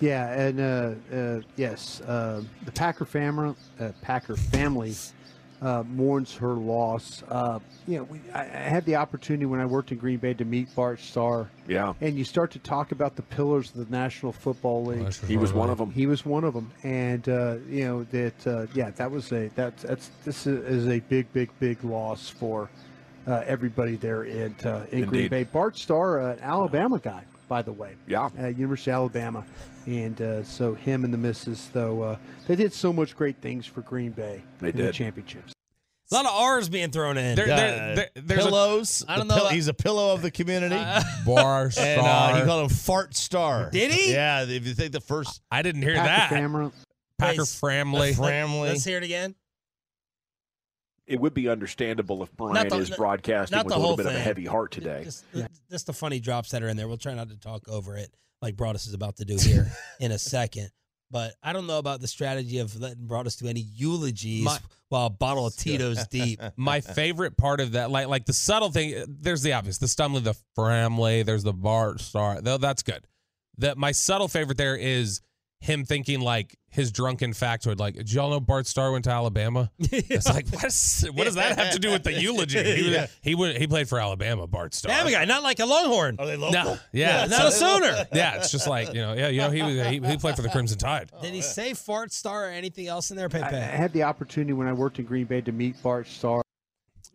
[0.00, 4.94] Yeah, and uh, uh, yes, uh, the Packer family, uh, Packer family,
[5.62, 7.22] uh, mourns her loss.
[7.28, 10.34] Uh, you know, we, I, I had the opportunity when I worked in Green Bay
[10.34, 13.96] to meet Bart Starr, Yeah, and you start to talk about the pillars of the
[13.96, 15.14] National Football League.
[15.26, 15.90] he was one of them.
[15.90, 19.48] He was one of them, and uh, you know that uh, yeah, that was a
[19.54, 22.68] that's that's this is a big, big, big loss for
[23.26, 25.44] uh, everybody there in uh, in Green Bay.
[25.44, 29.44] Bart Starr, uh, an Alabama guy, by the way Yeah, uh, University of Alabama,
[29.86, 33.66] and uh, so him and the missus, though, uh, they did so much great things
[33.66, 34.94] for Green Bay They in the did.
[34.94, 35.52] championships.
[36.10, 37.34] A lot of R's being thrown in.
[37.34, 39.04] There- Uh, there- there- there's pillows.
[39.08, 40.76] I don't know pill- he's a pillow of the community.
[41.26, 43.70] Bar and uh, he called him Fart Star.
[43.70, 44.12] Did he?
[44.12, 44.42] Yeah.
[44.44, 46.28] If you think the first I didn't hear Packer that.
[46.30, 46.70] family,
[47.18, 47.58] Packer Nice.
[47.58, 48.12] Framley.
[48.12, 48.68] family.
[48.68, 49.34] Let's hear it again.
[51.06, 54.18] It would be understandable if Bryan the- is broadcasting with a little bit of a
[54.18, 55.04] heavy heart today.
[55.04, 55.24] Just,
[55.70, 56.88] just the funny drops that are in there.
[56.88, 60.12] We'll try not to talk over it like Broaddus is about to do here in
[60.12, 60.70] a second.
[61.10, 65.06] But I don't know about the strategy of letting Broaddus do any eulogies My- while
[65.06, 66.40] a bottle of Tito's deep.
[66.56, 70.24] My favorite part of that, like like the subtle thing, there's the obvious, the Stumley,
[70.24, 72.40] the family, there's the Bart Starr.
[72.40, 73.06] Though that's good.
[73.58, 75.20] That my subtle favorite there is
[75.64, 79.70] him thinking like his drunken factoid, like, did y'all know Bart Starr went to Alabama?
[79.78, 82.62] It's like, what, is, what does that have to do with the eulogy?
[82.62, 83.06] He, Yeah.
[83.22, 84.92] he, went- he played for Alabama, Bart Starr.
[84.94, 86.16] Damn guy, not like a Longhorn.
[86.18, 86.52] Are they local?
[86.52, 88.06] No, yeah, Not a Sooner.
[88.12, 88.36] yeah.
[88.36, 90.50] It's just like you know, yeah, you know, he was he, he played for the
[90.50, 91.10] Crimson Tide.
[91.22, 94.52] Did he say fart star or anything else in there, I, I had the opportunity
[94.52, 96.42] when I worked in Green Bay to meet Bart Starr.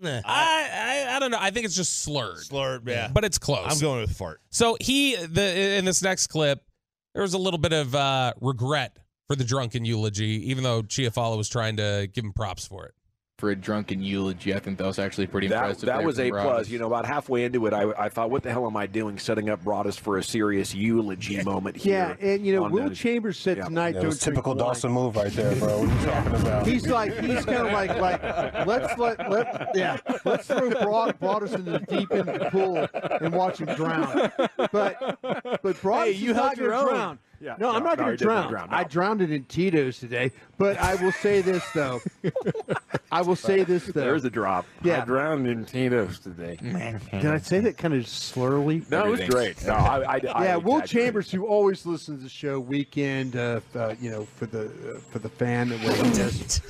[0.04, 1.38] I, I I don't know.
[1.40, 2.88] I think it's just slurred, Slurred.
[2.88, 3.10] Yeah.
[3.14, 3.68] but it's close.
[3.70, 4.42] I'm going with fart.
[4.50, 6.64] So he the in this next clip,
[7.14, 11.38] there was a little bit of uh, regret for the drunken eulogy, even though Chiafalo
[11.38, 12.94] was trying to give him props for it.
[13.40, 14.54] For a drunken eulogy.
[14.54, 15.86] I think that was actually pretty That, impressive.
[15.86, 16.42] that there was a Broaddus.
[16.44, 16.70] plus.
[16.70, 19.18] You know, about halfway into it, I, I thought, what the hell am I doing
[19.18, 22.18] setting up Broaddus for a serious eulogy moment here?
[22.20, 23.64] Yeah, and you know, Will that- Chambers said Yeah.
[23.64, 25.80] tonight, That was "Don't drink typical wine." Dawson move right there, bro.
[25.80, 26.68] What are you talking about?
[26.68, 28.22] He's like, he's kind of like, like,
[28.68, 32.88] let's let, let, yeah, let's throw Broad, Broaddus into the deep end of the pool
[33.22, 34.32] and watch him drown.
[34.74, 36.88] But, but Broaddus Hey, you is not held your own.
[36.90, 37.20] drown.
[37.42, 38.50] Yeah, no, I'm not no, going to drown.
[38.50, 38.76] drown, no.
[38.76, 40.32] I drowned it in Tito's today.
[40.58, 42.02] But I will say this though.
[43.12, 44.02] I will say this though.
[44.02, 44.66] There's a drop.
[44.84, 45.02] Yeah.
[45.02, 46.58] I drowned in Tito's today.
[46.62, 48.90] Did I say that kind of slurly?
[48.92, 49.66] No, it was great.
[49.66, 50.90] No, I, I, I yeah, Will exaggerated.
[50.90, 55.00] Chambers, who always listens to the show weekend, uh, uh, you know, for the uh,
[55.12, 56.62] for the fan that way he does.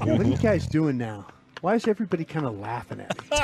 [0.00, 1.26] what are you guys doing now?
[1.60, 3.36] Why is everybody kind of laughing at me?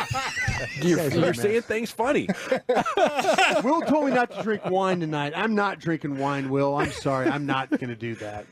[0.89, 2.29] You're, you're saying things funny.
[3.63, 5.33] Will told me not to drink wine tonight.
[5.37, 6.77] I'm not drinking wine, Will.
[6.77, 7.29] I'm sorry.
[7.29, 8.47] I'm not going to do that.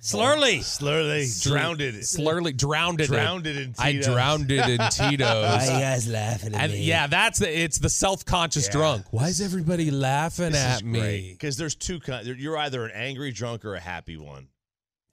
[0.00, 0.58] Slurly.
[0.58, 1.42] Slurly.
[1.42, 1.94] Drowned it.
[1.96, 3.06] Slurly drowned it.
[3.06, 5.64] Drowned it in I drowned it in Why Tito's.
[5.66, 6.82] you guys laughing at And me?
[6.82, 8.72] yeah, that's the it's the self conscious Yeah.
[8.72, 9.06] drunk.
[9.12, 11.30] Why is everybody laughing at me?
[11.32, 12.26] Because there's two kinds.
[12.28, 14.48] You're either an angry drunk or a happy one.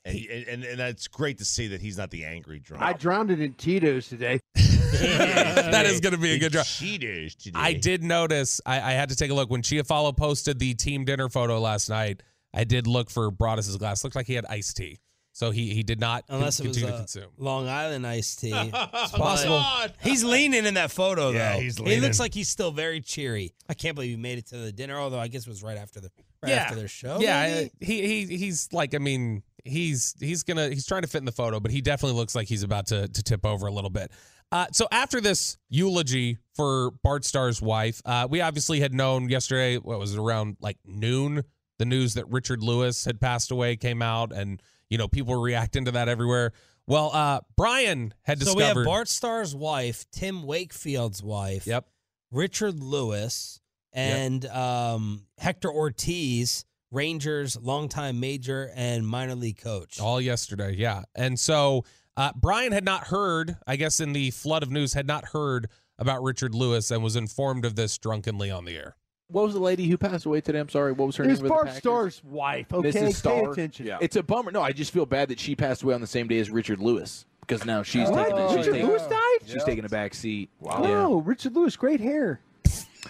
[0.10, 2.84] And, and and that's great to see that he's not the angry drunk.
[2.84, 4.40] I drowned it in Tito's today.
[4.56, 6.66] that is going to be a good job.
[6.66, 7.60] Cheaters today.
[7.60, 8.62] I did notice.
[8.66, 11.90] I, I had to take a look when Chiafalo posted the team dinner photo last
[11.90, 12.24] night.
[12.54, 14.04] I did look for Broaddus's glass.
[14.04, 15.00] Looked like he had iced tea,
[15.32, 17.32] so he he did not Unless it was continue uh, to consume.
[17.38, 18.52] Long Island iced tea.
[18.74, 19.64] It's possible.
[20.02, 21.38] He's leaning in that photo, though.
[21.38, 22.02] Yeah, he's He leaning.
[22.02, 23.54] looks like he's still very cheery.
[23.70, 25.78] I can't believe he made it to the dinner, although I guess it was right
[25.78, 26.10] after the
[26.42, 27.20] right after their show.
[27.20, 27.72] Yeah, maybe?
[27.82, 31.26] I- he he he's like I mean he's he's gonna he's trying to fit in
[31.26, 33.90] the photo, but he definitely looks like he's about to to tip over a little
[33.90, 34.12] bit.
[34.52, 39.78] Uh, so after this eulogy for Bart Starr's wife, uh, we obviously had known yesterday.
[39.78, 41.44] What was it around like noon?
[41.78, 45.42] The news that Richard Lewis had passed away came out, and you know people were
[45.42, 46.54] reacting to that everywhere.
[46.88, 48.60] Well, uh, Bryan had discovered.
[48.62, 51.68] So we have Bart Starr's wife, Tim Wakefield's wife.
[51.68, 51.86] Yep.
[52.32, 53.62] Richard Lewis
[53.94, 60.00] and um, Hector Ortiz, Rangers longtime major and minor league coach.
[60.00, 61.04] All yesterday, yeah.
[61.16, 61.86] And so
[62.18, 65.70] uh, Bryan had not heard, I guess, in the flood of news, had not heard
[65.98, 68.96] about Richard Lewis and was informed of this drunkenly on the air.
[69.28, 70.58] What was the lady who passed away today?
[70.60, 70.92] I'm sorry.
[70.92, 71.34] What was her It name?
[71.36, 72.74] was with Bart Starr's wife.
[72.74, 73.24] Okay, Mrs.
[73.24, 73.86] pay attention.
[73.86, 74.00] Yeah.
[74.02, 74.52] It's a bummer.
[74.52, 76.80] No, I just feel bad that she passed away on the same day as Richard
[76.80, 78.24] Lewis because now she's What?
[78.30, 78.48] taking.
[78.48, 79.38] She's Richard taking, Lewis died?
[79.46, 80.50] She's taking a back seat.
[80.60, 80.82] Wow.
[80.82, 82.40] No, Richard Lewis, great hair.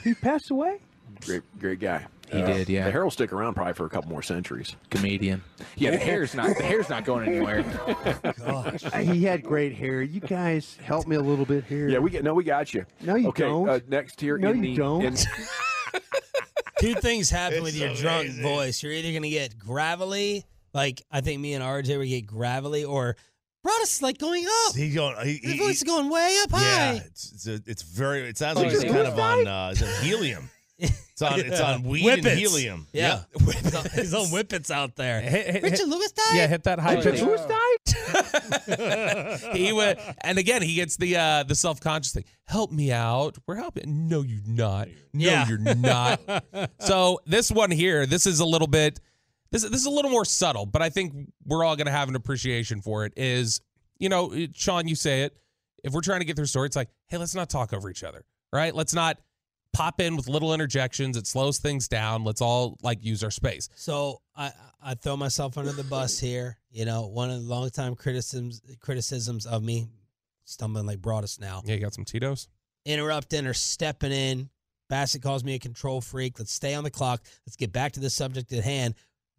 [0.03, 0.79] He passed away.
[1.25, 2.05] Great, great guy.
[2.31, 2.85] He did, yeah.
[2.85, 4.75] The hair will stick around probably for a couple more centuries.
[4.91, 5.43] Comedian.
[5.75, 6.55] Yeah, the hair's not.
[6.57, 7.63] The hair's not going anywhere.
[8.45, 10.01] Gosh, he had great hair.
[10.01, 11.87] You guys help me a little bit here.
[11.89, 12.85] Yeah, we get no, we got you.
[13.01, 13.67] No, you okay, don't.
[13.67, 15.03] Uh, next here, No, in you the, don't.
[15.05, 15.15] in-
[16.79, 18.43] Two things happen with It's your drunk amazing.
[18.43, 18.83] voice.
[18.83, 23.17] You're either gonna get gravelly, like I think me and RJ would get gravelly, or
[23.67, 24.75] Broaddus is like going up.
[24.75, 25.15] He's going.
[25.25, 27.01] He, His he- voice is going way up yeah, high.
[27.05, 28.21] it's it's, a, it's very.
[28.21, 30.49] It sounds Oh, like is it's kind of on uh, is it helium.
[30.79, 31.39] It's on.
[31.41, 32.25] It's on weed Whippets.
[32.31, 32.87] and helium.
[32.93, 35.19] Yeah, He's on- he's on whippets out there.
[35.21, 36.35] Hit- hit- Richard hit- Lewis died.
[36.35, 37.23] Yeah, hit that high Richard pitch.
[37.23, 37.55] Lewis died.
[39.57, 42.23] he would, and again, he gets the uh, the self conscious thing.
[42.45, 43.37] Help me out.
[43.47, 44.07] We're helping.
[44.07, 44.87] No, you're not.
[45.13, 45.47] No, Yeah.
[45.47, 46.21] you're not.
[46.79, 48.99] so this one here, this is a little bit.
[49.51, 51.13] This this is a little more subtle, but I think
[51.45, 53.13] we're all going to have an appreciation for it.
[53.17, 53.61] Is
[53.99, 55.35] you know, Sean, you say it.
[55.83, 57.89] If we're trying to get through a story, it's like, hey, let's not talk over
[57.89, 58.75] each other, right?
[58.75, 59.17] Let's not
[59.73, 61.15] pop in with little interjections.
[61.17, 62.23] It slows things down.
[62.23, 63.69] Let's all like use our space.
[63.75, 64.51] So I
[64.81, 66.57] I throw myself under the bus here.
[66.71, 69.87] You know, one of the longtime criticisms criticisms of me,
[70.45, 72.47] stumbling like Broaddus now, Yeah, you got some Tito's.
[72.85, 74.49] interrupting or stepping in.
[74.89, 76.39] Bassett calls me a control freak.
[76.39, 77.21] Let's stay on the clock.
[77.45, 78.95] Let's get back to the subject at hand.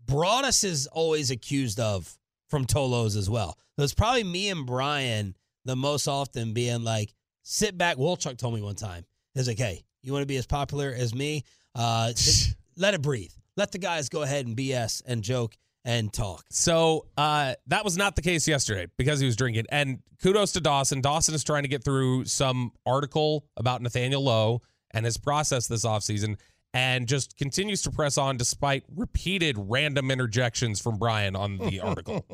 [0.06, 2.16] Broaddus is always accused of
[2.48, 3.58] from Tolos as well.
[3.76, 7.12] So it's probably me and Bryan the most often being like,
[7.42, 7.96] sit back.
[7.96, 11.14] Wolchuk told me one time, he's like, hey, you want to be as popular as
[11.14, 11.44] me?
[11.74, 12.12] Uh,
[12.76, 13.32] let it breathe.
[13.56, 16.44] Let the guys go ahead and BS and joke and talk.
[16.50, 19.66] So uh, that was not the case yesterday because he was drinking.
[19.70, 21.00] And kudos to Dawson.
[21.00, 25.84] Dawson is trying to get through some article about Nathaniel Lowe and his process this
[25.84, 26.36] offseason
[26.72, 32.24] and just continues to press on despite repeated random interjections from Bryan on the article.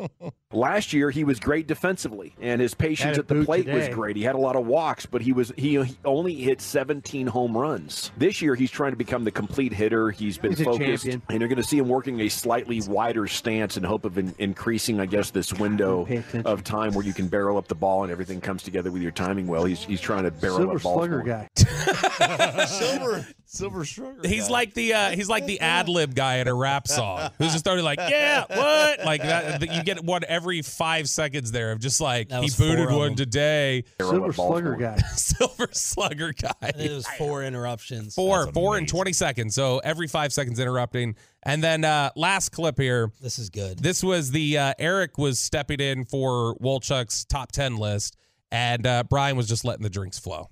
[0.53, 4.17] Last year, he was great defensively, and his patience at the boot plate was great.
[4.17, 7.57] He had a lot of walks, but he was he, he only hit 17 home
[7.57, 8.11] runs.
[8.17, 10.11] This year, he's trying to become the complete hitter.
[10.11, 13.77] He's been He's focused, and you're going to see him working a slightly wider stance
[13.77, 16.07] in hope of in, increasing, I guess, this window
[16.45, 19.13] of time where you can barrel up the ball and everything comes together with your
[19.13, 19.65] timing well.
[19.65, 20.97] He's he's trying to barrel Silver up balls.
[20.97, 21.27] slugger more.
[21.27, 21.49] guy.
[22.67, 24.25] silver, silver strugger.
[24.27, 27.49] He's like the uh, he's like the ad lib guy at a rap song who's
[27.53, 29.61] just starting like yeah what like that.
[29.61, 33.17] that You get one every five seconds there of just like he booted one them.
[33.17, 33.85] today.
[33.99, 34.97] Barrel Silver slugger guy.
[35.15, 36.51] Silver slugger guy.
[36.63, 38.15] I it was four interruptions.
[38.15, 39.55] Four, That's four in 20 seconds.
[39.55, 41.15] So every five seconds interrupting.
[41.43, 43.13] And then uh, last clip here.
[43.21, 43.79] This is good.
[43.79, 48.17] This was the uh, Eric was stepping in for Wolchuk's top 10 list,
[48.51, 50.49] and uh, Bryan was just letting the drinks flow.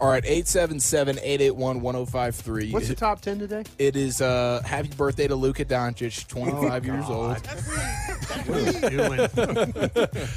[0.00, 2.72] All right, 877-881-1053.
[2.72, 3.64] What's the top ten today?
[3.78, 7.36] It is uh, happy birthday to Luka Doncic, 25 years old.
[8.46, 9.18] What are you doing?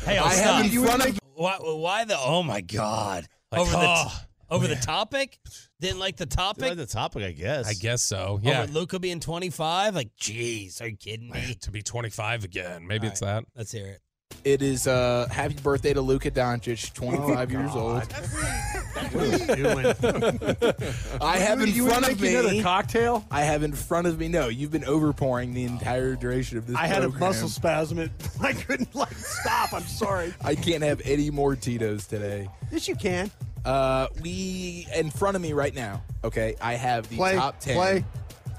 [0.05, 0.65] Hey, I'll I have stop.
[0.65, 2.15] in front of Why, why the?
[2.17, 3.27] Oh my God!
[3.51, 4.11] Like, over the oh,
[4.49, 5.37] over the topic.
[5.79, 6.75] Didn't like the Like topic.
[6.77, 7.67] the topic, I guess.
[7.67, 8.39] I guess so.
[8.43, 8.63] Yeah.
[8.63, 9.93] Over Luka being twenty five.
[9.95, 11.55] Like, jeez, are you kidding me?
[11.61, 12.85] to be 25 again.
[12.87, 13.45] Maybe All it's that.
[13.55, 14.01] Let's hear it.
[14.43, 18.01] It is uh, happy birthday to Luka Doncic, 25 years old.
[18.11, 19.85] What are you doing?
[21.21, 22.61] I have in you front wanna of make another me.
[22.63, 23.23] cocktail.
[23.29, 24.29] I have in front of me.
[24.29, 26.75] No, you've been overpouring the entire duration of this.
[26.75, 27.99] I had a muscle spasm.
[27.99, 28.11] It,
[28.41, 29.73] I couldn't like stop.
[29.73, 30.33] I'm sorry.
[30.43, 32.49] I can't have any more Tito's today.
[32.71, 33.29] Yes, you can.
[33.63, 36.01] Uh, we in front of me right now.
[36.23, 37.75] Okay, I have the Play, top ten.
[37.75, 38.05] play.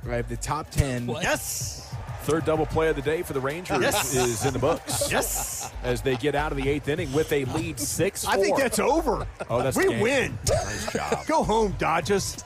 [0.08, 1.22] I have the top ten What?
[1.24, 1.81] Yes.
[2.22, 4.14] Third double play of the day for the Rangers Yes.
[4.14, 5.10] is in the books.
[5.10, 5.72] Yes.
[5.82, 8.78] As they get out of the eighth inning with a lead 6 I think that's
[8.78, 9.26] over.
[9.50, 10.00] Oh, that's we game.
[10.00, 10.38] win.
[10.48, 11.26] Nice job.
[11.26, 12.36] Go home, Dodgers.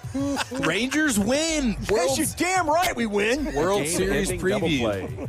[0.51, 1.77] Rangers win.
[1.91, 3.55] Yes, you're damn right we win.
[3.55, 5.29] World Series Game-ending preview.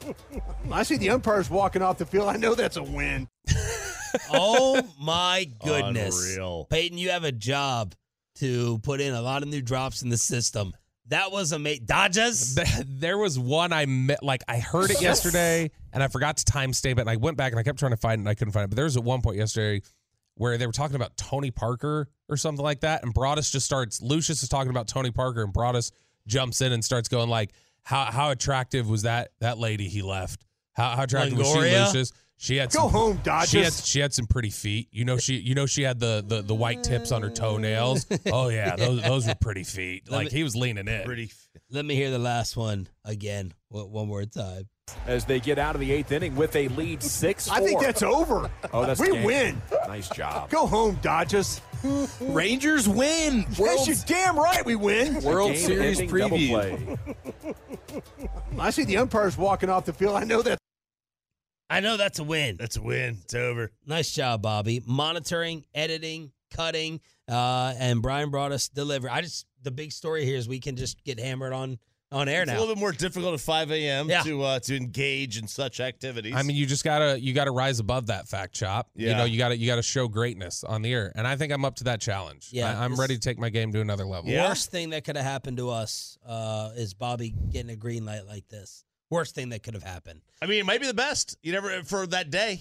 [0.00, 0.14] play.
[0.70, 2.28] I see the umpires walking off the field.
[2.28, 3.28] I know that's a win.
[4.32, 6.16] oh my goodness.
[6.36, 6.66] Unreal.
[6.70, 7.94] Peyton, you have a job
[8.36, 10.74] to put in a lot of new drops in the system.
[11.08, 11.84] That was amazing.
[11.86, 12.54] Dodgers.
[12.54, 16.44] Th- There was one I met, like I heard it yesterday, and I forgot to
[16.44, 18.34] timestamp it, and I went back and I kept trying to find it, and I
[18.34, 18.68] couldn't find it.
[18.68, 19.82] But there was at one point yesterday
[20.34, 24.00] where they were talking about Tony Parker or something like that, and Broaddus just starts.
[24.02, 25.90] Lucius is talking about Tony Parker, and Broaddus
[26.26, 27.52] jumps in and starts going like,
[27.82, 30.44] "How how attractive was that that lady he left?
[30.74, 32.12] How how attractive was she, Lucius?
[32.40, 33.50] She had Go some, home, Dodgers.
[33.50, 34.88] She had she had some pretty feet.
[34.92, 38.06] You know she you know she had the the, the white tips on her toenails.
[38.32, 40.04] Oh yeah, those those were pretty feet.
[40.08, 41.04] Let Like me- he was leaning in.
[41.04, 41.32] Pretty.
[41.70, 43.52] Let me hear the last one again.
[43.68, 44.68] One one more time.
[45.06, 48.02] As they get out of the eighth inning with a lead 6 I think that's
[48.02, 48.50] over.
[48.72, 49.22] Oh, that's we game.
[49.24, 49.62] win.
[49.86, 50.48] Nice job.
[50.48, 51.60] Go home, Dodgers.
[52.22, 53.44] Rangers win.
[53.58, 55.20] Yes, you're damn right we win.
[55.22, 56.98] World Series Game-ending double preview.
[57.88, 58.58] play.
[58.58, 60.16] I see the umpires walking off the field.
[60.16, 60.58] I know that.
[61.70, 62.56] I know that's a win.
[62.58, 63.18] That's a win.
[63.22, 63.70] It's over.
[63.86, 64.82] Nice job, Bobby.
[64.86, 69.10] Monitoring, editing, cutting, uh, and Bryan brought us delivery.
[69.10, 71.78] I just the big story here is we can just get hammered on
[72.10, 72.52] on air now.
[72.52, 74.08] It's a little bit more difficult at 5 a.m.
[74.08, 74.22] Yeah.
[74.22, 76.34] to uh, to engage in such activities.
[76.34, 78.88] I mean, you just gotta you gotta rise above that fact chop.
[78.94, 79.10] Yeah.
[79.10, 81.64] You know, you gotta you gotta show greatness on the air, and I think I'm
[81.64, 82.48] up to that challenge.
[82.50, 84.30] Yeah, I, am ready to take my game to another level.
[84.30, 84.48] Yeah.
[84.48, 88.26] Worst thing that could have happened to us uh, is Bobby getting a green light
[88.26, 88.84] like this.
[89.10, 91.36] Worst thing that could have happened I mean, it might be the best.
[91.42, 92.60] You never for that day.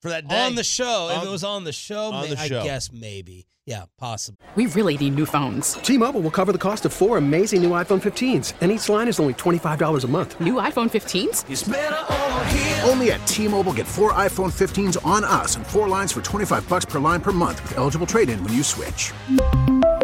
[0.00, 1.10] For that day on the show.
[1.14, 2.60] if it was on the show, on may- the show.
[2.60, 3.46] I guess maybe.
[3.66, 4.38] Yeah, possible.
[4.56, 5.74] We really need new phones.
[5.74, 9.20] T-Mobile will cover the cost of four amazing new iPhone 15s, and each line is
[9.20, 10.40] only $25 a month.
[10.40, 12.88] New iPhone 15s?
[12.88, 16.84] Only at T-Mobile get four iPhone 15s on us and four lines for 25 bucks
[16.84, 19.12] per line per month with eligible trade-in when you switch.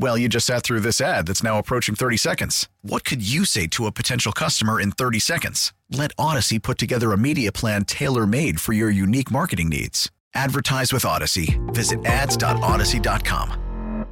[0.00, 2.70] Well, you just sat through this ad that's now approaching 30 seconds.
[2.80, 5.74] What could you say to a potential customer in 30 seconds?
[5.90, 10.10] Let Audacy put together a media plan tailor made for your unique marketing needs.
[10.32, 11.60] Advertise with Audacy.
[11.74, 14.06] Visit ads.audacy.com.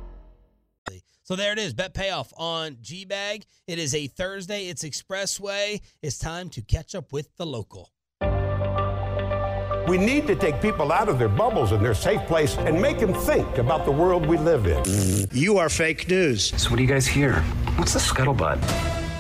[1.23, 1.73] So there it is.
[1.73, 3.45] Bet payoff on GBAG.
[3.67, 4.67] It is a Thursday.
[4.67, 5.81] It's Expressway.
[6.03, 7.93] It's time to catch up with the local.
[9.89, 12.99] We need to take people out of their bubbles and their safe place and make
[12.99, 15.27] them think about the world we live in.
[15.33, 16.53] You are fake news.
[16.61, 17.37] So what do you guys hear?
[17.77, 18.61] What's the scuttlebutt?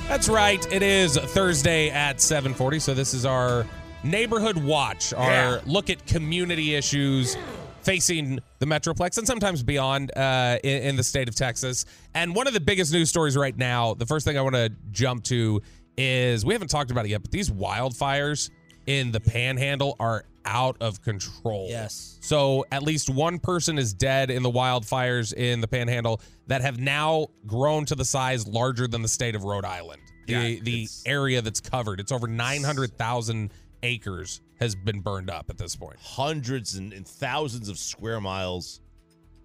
[0.08, 0.70] That's right.
[0.70, 2.80] It is Thursday at 7:40.
[2.80, 3.66] So this is our
[4.04, 5.60] neighborhood watch, our Yeah.
[5.64, 7.36] look at community issues
[7.82, 11.86] facing the Metroplex and sometimes beyond uh, in, in the state of Texas.
[12.14, 14.70] And one of the biggest news stories right now, the first thing I want to
[14.92, 15.62] jump to
[15.96, 18.50] is we haven't talked about it yet, but these wildfires
[18.86, 21.66] in the Panhandle are out of control.
[21.68, 22.18] Yes.
[22.22, 26.80] So at least one person is dead in the wildfires in the Panhandle that have
[26.80, 30.01] now grown to the size larger than the state of Rhode Island.
[30.26, 35.59] The Yeah, the area that's covered, it's over 900,000 acres has been burned up at
[35.59, 35.96] this point.
[36.01, 38.80] hundreds and, and thousands of square miles.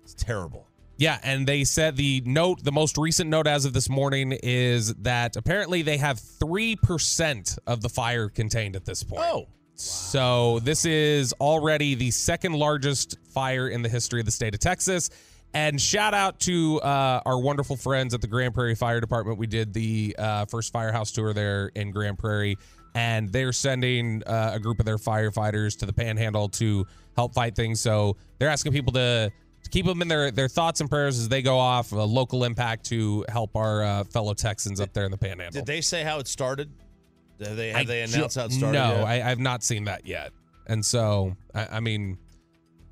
[0.04, 0.68] It's terrible.
[0.98, 4.94] Yeah, and they said the note, the most recent note as of this morning is
[4.96, 9.24] that apparently they have 3% of the fire contained at this point.
[9.24, 9.48] Oh.
[9.76, 14.60] So this is already the second largest fire in the history of the state of
[14.60, 15.10] Texas.
[15.56, 19.38] And shout out to uh, our wonderful friends at the Grand Prairie Fire Department.
[19.38, 22.58] We did the uh, first firehouse tour there in Grand Prairie,
[22.96, 27.56] and they're sending uh, a group of their firefighters to the Panhandle to help fight
[27.56, 27.80] things.
[27.80, 29.32] So they're asking people to,
[29.64, 31.92] to keep them in their, their thoughts and prayers as they go off.
[31.92, 35.62] A local impact to help our uh, fellow Texans up there in the Panhandle.
[35.62, 36.72] Did they say how it started?
[37.42, 38.78] Have they have I they ju- announced how it started?
[38.78, 39.04] No, yet?
[39.06, 40.32] I, I've not seen that yet.
[40.68, 42.18] And so, I, I mean,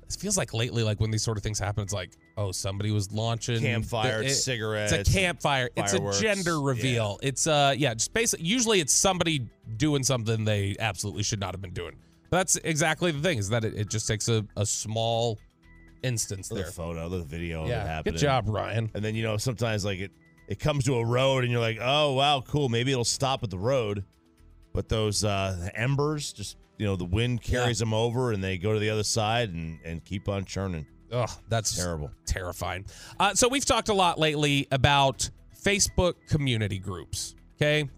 [0.06, 2.90] it feels like lately, like when these sort of things happen, it's like, oh, somebody
[2.90, 5.70] was launching Campfire, the- it- cigarettes, It's a campfire.
[5.76, 7.18] It's a gender reveal.
[7.22, 8.44] It's uh, yeah, just basically.
[8.46, 11.96] Usually, it's somebody doing something they absolutely should not have been doing.
[12.30, 15.38] But that's exactly the thing is that it, it just takes a, a small
[16.02, 16.64] instance the there.
[16.66, 18.90] photo, the video Yeah, of it good job, Ryan.
[18.94, 20.10] And then you know sometimes like it
[20.48, 22.68] it comes to a road and you're like, oh wow, cool.
[22.68, 24.04] Maybe it'll stop at the road,
[24.72, 28.72] but those uh, embers just you know the wind carries them over and they go
[28.72, 30.86] to the other side and and keep on churning.
[31.12, 32.10] Ugh, that's terrible.
[32.26, 32.86] terrifying.
[33.20, 35.28] Uh, so we've talked a lot lately about
[35.62, 37.34] Facebook community groups.
[37.56, 37.88] Okay,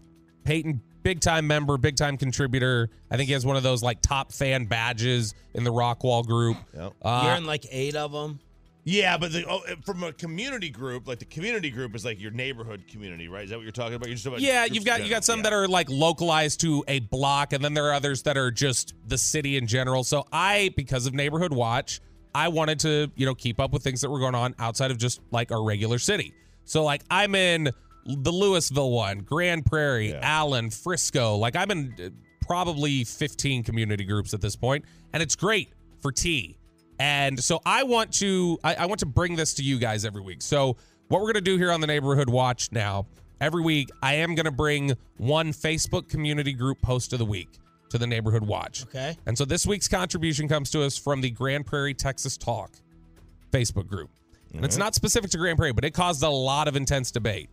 [0.43, 2.89] Peyton, big time member, big time contributor.
[3.09, 6.57] I think he has one of those like top fan badges in the Rockwall group.
[6.75, 6.93] Yep.
[7.01, 8.39] Uh, You're in like eight of them.
[8.87, 12.29] Yeah, but the, oh, from a community group, like the community group is like your
[12.29, 13.45] neighborhood community, right?
[13.45, 14.09] Is that what you're talking about?
[14.09, 16.99] You're just about yeah, you've got you got some that are like localized to a
[16.99, 20.03] block, and then there are others that are just the city in general.
[20.03, 21.99] So I, because of Neighborhood Watch,
[22.35, 24.99] I wanted to you know keep up with things that were going on outside of
[24.99, 26.35] just like our regular city.
[26.65, 27.71] So like I'm in
[28.05, 31.37] the Lewisville one, Grand Prairie, Allen, Frisco.
[31.37, 32.09] Like I'm in uh,
[32.45, 35.69] probably 15 community groups at this point, and it's great
[36.01, 36.59] for tea.
[36.99, 40.21] And so I want to I, I want to bring this to you guys every
[40.21, 40.41] week.
[40.41, 40.77] So
[41.07, 43.05] what we're gonna do here on the Neighborhood Watch now,
[43.41, 47.49] every week, I am gonna bring one Facebook community group post of the week
[47.89, 48.83] to the Neighborhood Watch.
[48.83, 49.15] Okay.
[49.25, 52.71] And so this week's contribution comes to us from the Grand Prairie Texas Talk
[53.51, 54.09] Facebook group.
[54.53, 54.79] And it's Mhm.
[54.79, 57.49] not specific to Grand Prairie, but it caused a lot of intense debate.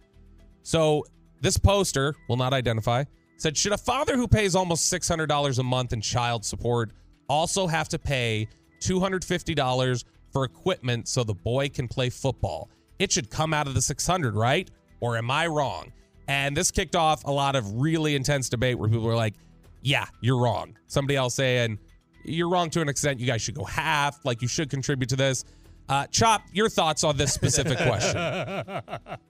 [0.63, 1.05] So
[1.41, 3.05] this poster will not identify
[3.37, 6.93] said, should a father who pays almost $600 a month in child support
[7.29, 8.47] also have to pay
[8.83, 12.69] $250 for equipment so the boy can play football?
[12.99, 14.71] It should come out of the 600, right?
[15.01, 15.93] Or am I wrong?
[16.29, 19.35] And this kicked off a lot of really intense debate where people were like,
[19.83, 20.77] yeah, you're wrong.
[20.87, 21.79] Somebody else saying,
[22.25, 23.19] you're wrong to an extent.
[23.19, 24.25] You guys should go half.
[24.25, 25.45] Like you should contribute to this.
[25.89, 28.81] Uh, Chop, your thoughts on this specific question.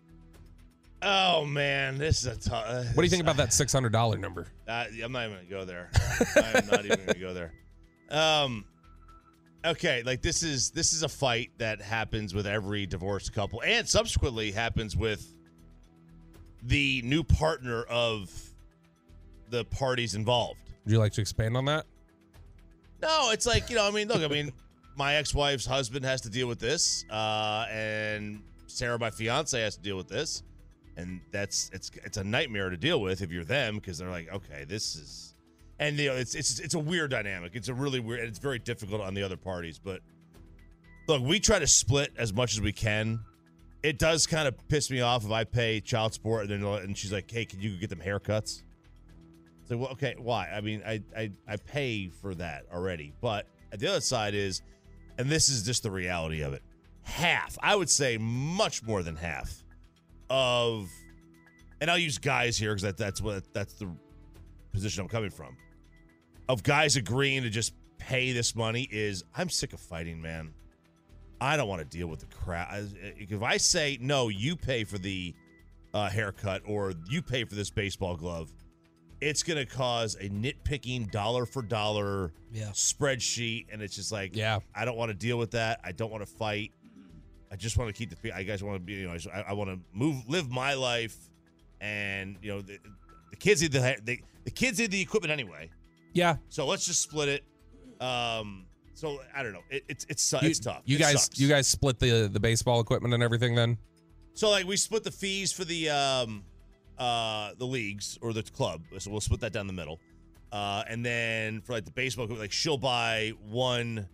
[1.05, 2.65] Oh man, this is a tough.
[2.95, 4.47] What do you think about that six hundred dollar number?
[4.69, 5.91] Uh, I'm not even gonna go there.
[6.37, 7.53] I'm not even gonna go there.
[8.09, 8.65] Um,
[9.65, 13.89] okay, like this is this is a fight that happens with every divorced couple, and
[13.89, 15.35] subsequently happens with
[16.65, 18.31] the new partner of
[19.51, 20.61] the parties involved.
[20.85, 21.87] Would you like to expand on that?
[23.03, 23.87] No, it's like you know.
[23.87, 24.23] I mean, look.
[24.23, 24.53] I mean,
[24.97, 29.83] my ex-wife's husband has to deal with this, uh, and Sarah, my fiance, has to
[29.83, 30.43] deal with this,
[30.97, 34.33] and that's it's it's a nightmare to deal with if you're them because they're like,
[34.33, 35.32] okay, this is,
[35.83, 37.53] and you know, it's it's it's a weird dynamic.
[37.55, 38.21] It's a really weird.
[38.21, 40.01] and It's very difficult on the other parties, but
[41.09, 43.21] look, we try to split as much as we can.
[43.83, 46.97] It does kind of piss me off if I pay child support and then and
[46.97, 48.63] she's like, hey, can you get them haircuts?
[49.61, 50.49] It's like, well, okay, why?
[50.49, 54.63] I mean, I, I I pay for that already, but the other side is,
[55.19, 56.63] and this is just the reality of it.
[57.03, 59.65] Half, I would say, much more than half
[60.31, 60.89] of,
[61.81, 63.91] and I'll use guys here because that, that's what that's the
[64.73, 65.57] position I'm coming from.
[66.49, 70.53] Of guys agreeing to just pay this money is I'm sick of fighting, man.
[71.41, 72.69] I don't want to deal with the crap.
[72.73, 75.35] If I say no, you pay for the
[75.95, 78.53] uh, haircut or you pay for this baseball glove,
[79.21, 82.71] it's going to cause a nitpicking dollar for dollar Yeah.
[82.71, 85.81] spreadsheet, and it's just like, yeah, I don't want to deal with that.
[85.85, 86.73] I don't want to fight.
[87.51, 88.33] I just want to keep the.
[88.35, 91.17] I guys want to be, you know, I, I want to move, live my life,
[91.81, 92.79] and you know, the,
[93.31, 95.71] the kids need the, the the kids need the equipment anyway.
[96.13, 96.37] Yeah.
[96.49, 97.45] So let's just split it.
[98.05, 98.67] Um.
[98.95, 99.63] So I don't know.
[99.71, 100.83] It, it's it's You- it's tough.
[100.85, 101.41] You It guys, sucks.
[101.41, 103.55] you guys split the the baseball equipment and everything.
[103.55, 103.79] Then
[104.35, 106.45] So like we split the fees for the um
[106.99, 108.83] uh the leagues or the club.
[108.99, 109.99] So we'll split that down the middle.
[110.53, 114.07] Uh and then for like the baseball like she'll buy one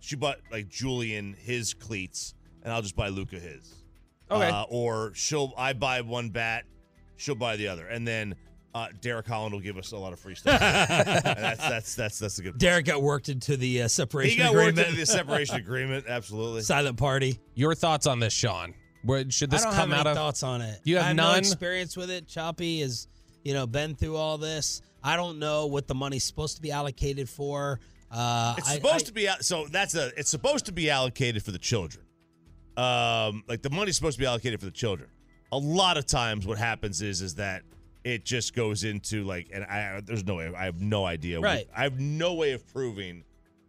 [0.00, 3.74] she bought like Julian his cleats and I'll just buy Luca his.
[4.30, 4.50] Okay.
[4.50, 6.64] Uh, or she'll I buy one bat,
[7.16, 7.86] she'll buy the other.
[7.88, 8.34] And then
[8.74, 10.60] uh Derek Holland will give us a lot of free stuff.
[10.60, 14.50] That's that's that's that's a good Derek got worked into the uh, separation He got
[14.50, 14.76] agreement.
[14.76, 16.62] worked into the separation agreement, absolutely.
[16.62, 17.38] Silent party.
[17.54, 18.74] your thoughts on this, Sean?
[19.04, 20.16] Where should this I don't come have out any of?
[20.16, 20.80] thoughts on it.
[20.84, 21.32] You have I have none?
[21.34, 22.26] no experience with it.
[22.28, 23.08] Choppy has,
[23.44, 24.82] you know, been through all this.
[25.02, 27.78] I don't know what the money's supposed to be allocated for.
[28.10, 29.28] Uh, It's I- supposed I- to be.
[29.40, 30.10] So that's a.
[30.18, 32.04] It's supposed to be allocated for the children.
[32.76, 35.08] Um, like the money's supposed to be allocated for the children.
[35.52, 37.62] A lot of times, what happens is is that
[38.08, 40.50] it just goes into like, and I there's no way.
[40.56, 41.40] I have no idea.
[41.40, 41.68] Right.
[41.76, 43.24] I have no way of proving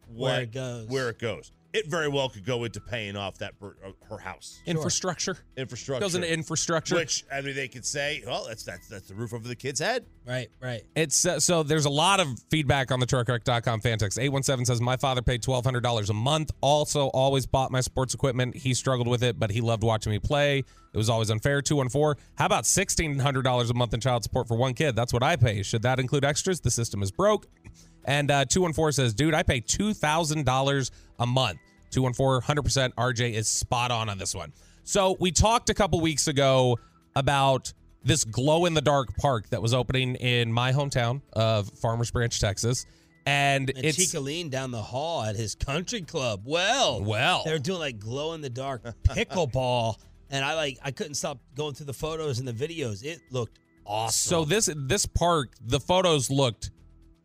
[0.08, 0.88] what, Where it goes.
[0.88, 1.52] Where it goes.
[1.72, 5.38] It very well could go into paying off that per, uh, her house Infrastructure.
[5.56, 6.02] infrastructure.
[6.04, 6.96] Goes into infrastructure.
[6.96, 9.80] Which I mean, they could say, well, that's that's that's the roof over the kid's
[9.80, 10.06] head.
[10.26, 10.82] Right, right.
[10.96, 14.18] It's uh, so there's a lot of feedback on the truckwreck.com fan text.
[14.20, 16.52] 817 says my father paid $1200 a month.
[16.62, 18.56] Also always bought my sports equipment.
[18.56, 20.60] He struggled with it, but he loved watching me play.
[20.60, 21.62] It was always unfair.
[21.62, 22.20] 214.
[22.36, 24.96] How about $1600 a month in child support for one kid?
[24.96, 25.62] That's what I pay.
[25.62, 26.60] Should that include extras?
[26.62, 27.46] The system is broke.
[28.06, 31.60] And uh 214 says, "Dude, I pay $2000 a month."
[31.92, 34.54] 214 100% RJ is spot on on this one.
[34.84, 36.78] So, we talked a couple weeks ago
[37.16, 42.12] about this glow in the dark park that was opening in my hometown of Farmers
[42.12, 42.86] Branch, Texas.
[43.26, 46.42] And, And it's Chica Lean down the hall at his country club.
[46.46, 47.44] Well, Well.
[47.46, 49.96] they were doing like glow in the dark pickleball,
[50.30, 53.04] and I like I couldn't stop going through the photos and the videos.
[53.04, 54.30] It looked awesome.
[54.30, 56.72] so this this park, the photos looked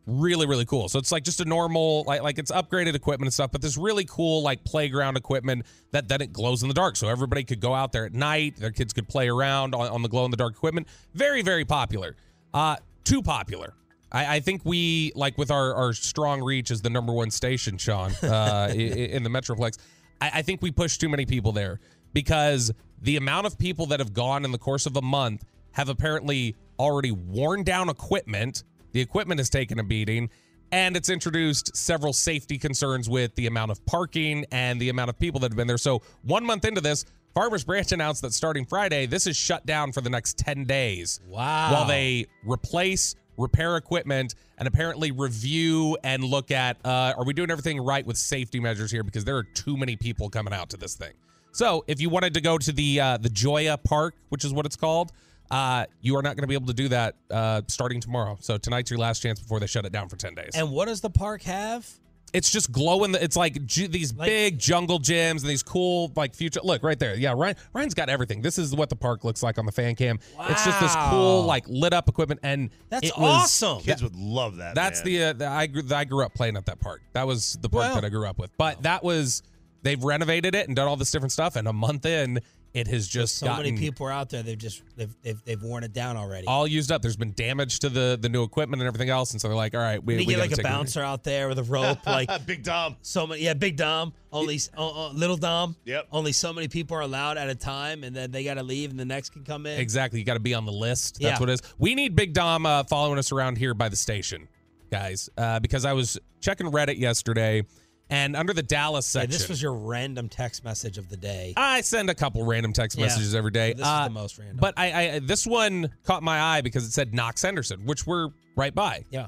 [0.07, 0.87] really really cool.
[0.89, 3.77] So it's like just a normal like like it's upgraded equipment and stuff, but this
[3.77, 6.95] really cool like playground equipment that then it glows in the dark.
[6.95, 10.01] So everybody could go out there at night, their kids could play around on, on
[10.01, 10.87] the glow in the dark equipment.
[11.13, 12.15] Very very popular.
[12.53, 13.73] Uh too popular.
[14.11, 17.77] I, I think we like with our our strong reach as the number one station,
[17.77, 19.77] Sean, uh, i- i- in the Metroplex.
[20.21, 21.79] I, I think we pushed too many people there
[22.13, 25.89] because the amount of people that have gone in the course of a month have
[25.89, 28.63] apparently already worn down equipment.
[28.95, 30.29] The equipment has taken a beating,
[30.71, 35.19] and it's introduced several safety concerns with the amount of parking and the amount of
[35.19, 35.77] people that have been there.
[35.77, 39.91] So, one month into this, Farmers Branch announced that starting Friday, this is shut down
[39.91, 41.19] for the next 10 days.
[41.27, 41.73] Wow.
[41.73, 47.51] While they replace, repair equipment, and apparently review and look at uh, are we doing
[47.51, 49.03] everything right with safety measures here?
[49.03, 51.11] Because there are too many people coming out to this thing.
[51.51, 54.65] So, if you wanted to go to the uh, the Joya Park, which is what
[54.65, 55.11] it's called,
[55.51, 58.37] uh, you are not going to be able to do that uh, starting tomorrow.
[58.39, 60.51] So tonight's your last chance before they shut it down for ten days.
[60.55, 61.87] and what does the park have?
[62.33, 63.13] It's just glowing.
[63.13, 66.59] The, it's like ju- these big jungle gyms and these cool like future.
[66.63, 67.15] Look right there.
[67.15, 67.55] Yeah, Ryan.
[67.71, 68.41] Ryan's got everything.
[68.41, 70.19] This is what the park looks like on the fan cam.
[70.49, 71.45] It's just this cool Wow.
[71.47, 73.81] like lit up equipment, and That's it was- awesome.
[73.83, 74.75] Kids would love that.
[74.75, 75.13] That's man.
[75.13, 77.01] the, uh, the I grew I grew up playing at that park.
[77.13, 78.51] That was the park Well- that I grew up with.
[78.57, 79.41] But that was
[79.83, 81.55] they've renovated it and done all this different stuff.
[81.55, 82.39] And a month in,
[82.75, 84.43] it has just So gotten many people are out there.
[84.43, 86.45] They've just they've they've, they've worn it down already.
[86.45, 87.01] all used up.
[87.01, 89.73] There's been damage to the the new equipment and everything else, and so they're like,
[89.73, 91.63] all right, we, you we get gotta like a take bouncer out there with a
[91.63, 92.97] rope, like Big Dom.
[93.01, 93.41] so many.
[93.41, 94.13] Yeah, big Dom.
[94.31, 95.77] Only uh, uh, little Dom.
[95.85, 96.07] Yep.
[96.11, 98.89] Only so many people are allowed at a time, and then they got to leave,
[98.91, 99.79] and the next can come in.
[99.79, 100.19] Exactly.
[100.19, 101.21] You got to be on the list.
[101.21, 101.39] That's Yeah.
[101.39, 101.61] what it is.
[101.77, 104.49] We need Big Dom uh, following us around here by the station,
[104.91, 107.63] guys, uh, because I was checking Reddit yesterday,
[108.09, 111.53] and under the Dallas Yeah, section, this was your random text message of the day.
[111.57, 113.05] I send a couple random text Yeah.
[113.05, 113.73] messages every day.
[113.73, 114.57] This is Uh, the most random.
[114.59, 118.29] But I, I this one caught my eye because it said Knox Henderson, which we're
[118.55, 119.05] right by.
[119.09, 119.27] Yeah.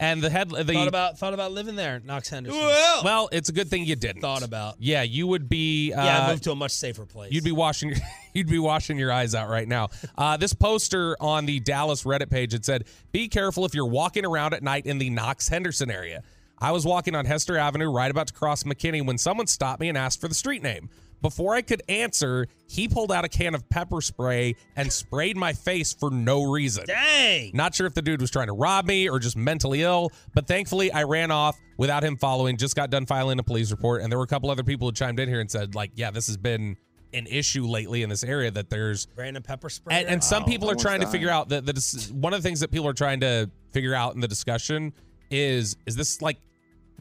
[0.00, 2.58] And the head the thought about thought about living there, Knox Henderson.
[2.60, 4.20] well, it's a good thing you didn't.
[4.20, 4.74] Thought about.
[4.80, 5.92] Yeah, you would be.
[5.92, 7.30] Uh, yeah, I moved to a much safer place.
[7.30, 7.98] You'd be washing your
[8.34, 9.90] you'd be washing your eyes out right now.
[10.18, 14.24] Uh, this poster on the Dallas Reddit page it said, "Be careful if you're walking
[14.24, 16.22] around at night in the Knox Henderson area."
[16.62, 19.88] I was walking on Hester Avenue, right about to cross McKinney, when someone stopped me
[19.88, 20.88] and asked for the street name.
[21.20, 25.54] Before I could answer, he pulled out a can of pepper spray and sprayed my
[25.54, 26.84] face for no reason.
[26.86, 27.50] Dang!
[27.52, 30.46] Not sure if the dude was trying to rob me or just mentally ill, but
[30.46, 32.56] thankfully I ran off without him following.
[32.56, 34.92] Just got done filing a police report, and there were a couple other people who
[34.92, 36.76] chimed in here and said, like, yeah, this has been
[37.12, 39.98] an issue lately in this area that there's random pepper spray.
[39.98, 42.60] and, and some people are trying to figure out that that one of the things
[42.60, 44.92] that people are trying to figure out in the discussion
[45.30, 46.38] is is this like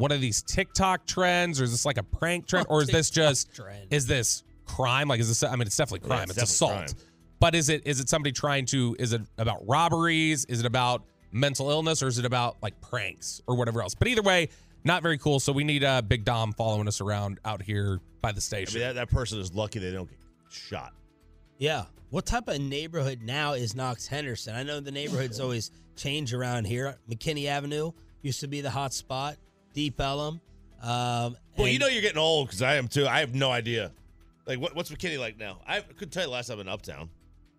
[0.01, 3.09] one of these TikTok trends or is this like a prank trend or is this
[3.09, 3.87] just trend.
[3.91, 6.83] is this crime like is this I mean it's definitely Yeah, crime it's it's, definitely
[6.85, 7.07] assault crime.
[7.39, 11.03] but is it is it somebody trying to is it about robberies is it about
[11.31, 14.49] mental illness or is it about like pranks or whatever else but either way
[14.83, 18.31] not very cool so we need uh big dom following us around out here by
[18.31, 20.93] the I station mean, that, that person is lucky they don't get shot.
[21.57, 21.85] Yeah.
[22.09, 24.53] What type of neighborhood now is Knox Henderson?
[24.55, 26.97] I know the neighborhoods always change around here.
[27.09, 27.91] McKinney Avenue
[28.21, 29.37] used to be the hot spot.
[29.73, 30.41] Deep Ellum.
[30.81, 33.07] Um, Well, you know you're getting old because I am too.
[33.07, 33.91] I have no idea.
[34.47, 35.59] Like, what, what's McKinney like now?
[35.67, 37.09] I couldn't tell you last time in Uptown.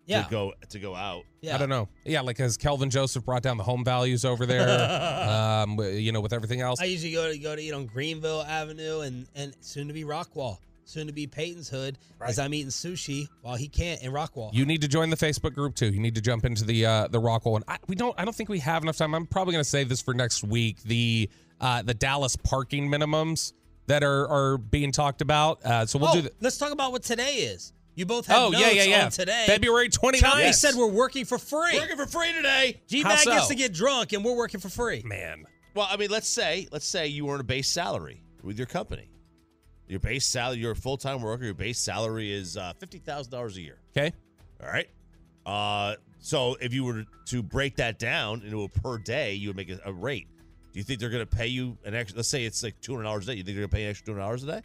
[0.05, 0.23] Yeah.
[0.23, 1.23] To go to go out.
[1.39, 1.55] Yeah.
[1.55, 1.87] I don't know.
[2.03, 4.67] Yeah, like has Kelvin Joseph brought down the home values over there?
[5.29, 6.81] um, you know, with everything else.
[6.81, 10.03] I usually go to go to eat on Greenville Avenue and and soon to be
[10.03, 14.53] Rockwall, soon to be Peyton's Hood, as I'm eating sushi while he can't in Rockwall.
[14.53, 15.87] You need to join the Facebook group too.
[15.87, 17.63] You need to jump into the uh, the Rockwall one.
[17.69, 18.13] I, we don't.
[18.19, 19.15] I don't think we have enough time.
[19.15, 20.83] I'm probably going to save this for next week.
[20.83, 21.29] The
[21.61, 23.53] uh, the Dallas parking minimums
[23.87, 25.63] that are are being talked about.
[25.65, 26.21] Uh, so we'll oh, do.
[26.21, 27.73] The, let's talk about what today is.
[27.95, 29.05] You both have Oh, yeah, notes yeah, yeah.
[29.05, 29.43] on today.
[29.45, 30.15] February 29th.
[30.15, 30.59] Choppy Yes.
[30.59, 31.77] said we're working for free.
[31.77, 32.81] Working for free today.
[32.87, 35.03] G How Mag gets to get drunk and we're working for free.
[35.05, 35.45] Man,
[35.75, 39.09] Well, I mean, let's say let's say you earn a base salary with your company.
[39.87, 41.45] Your base salary, you're a full time worker.
[41.45, 43.77] Your base salary is uh, fifty thousand dollars a year.
[43.95, 44.11] Okay.
[44.61, 44.87] All right.
[45.45, 49.57] Uh, so if you were to break that down into a per day, you would
[49.57, 50.27] make a, a rate.
[50.73, 52.17] Do you think they're going to pay you an extra?
[52.17, 53.37] Let's say it's like two hundred dollars a day.
[53.37, 54.61] You think they're going to pay an extra two hundred dollars a day?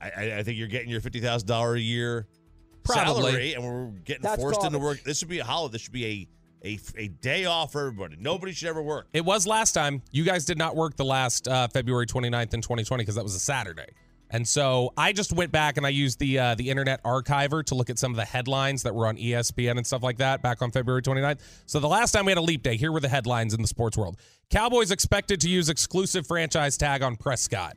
[0.00, 2.26] I, I, I think you're getting your fifty thousand dollar a year
[2.82, 3.22] Probably.
[3.22, 5.02] salary, and we're getting That's forced into work.
[5.04, 5.72] This should be a holiday.
[5.72, 6.28] This should be a
[6.64, 8.16] a, a day off for everybody.
[8.18, 9.06] Nobody should ever work.
[9.12, 10.02] It was last time.
[10.10, 13.34] You guys did not work the last uh, February 29th in 2020 because that was
[13.34, 13.86] a Saturday.
[14.30, 17.74] And so I just went back and I used the uh, the Internet Archiver to
[17.74, 20.62] look at some of the headlines that were on ESPN and stuff like that back
[20.62, 21.38] on February 29th.
[21.66, 23.68] So the last time we had a leap day, here were the headlines in the
[23.68, 24.16] sports world.
[24.50, 27.76] Cowboys expected to use exclusive franchise tag on Prescott.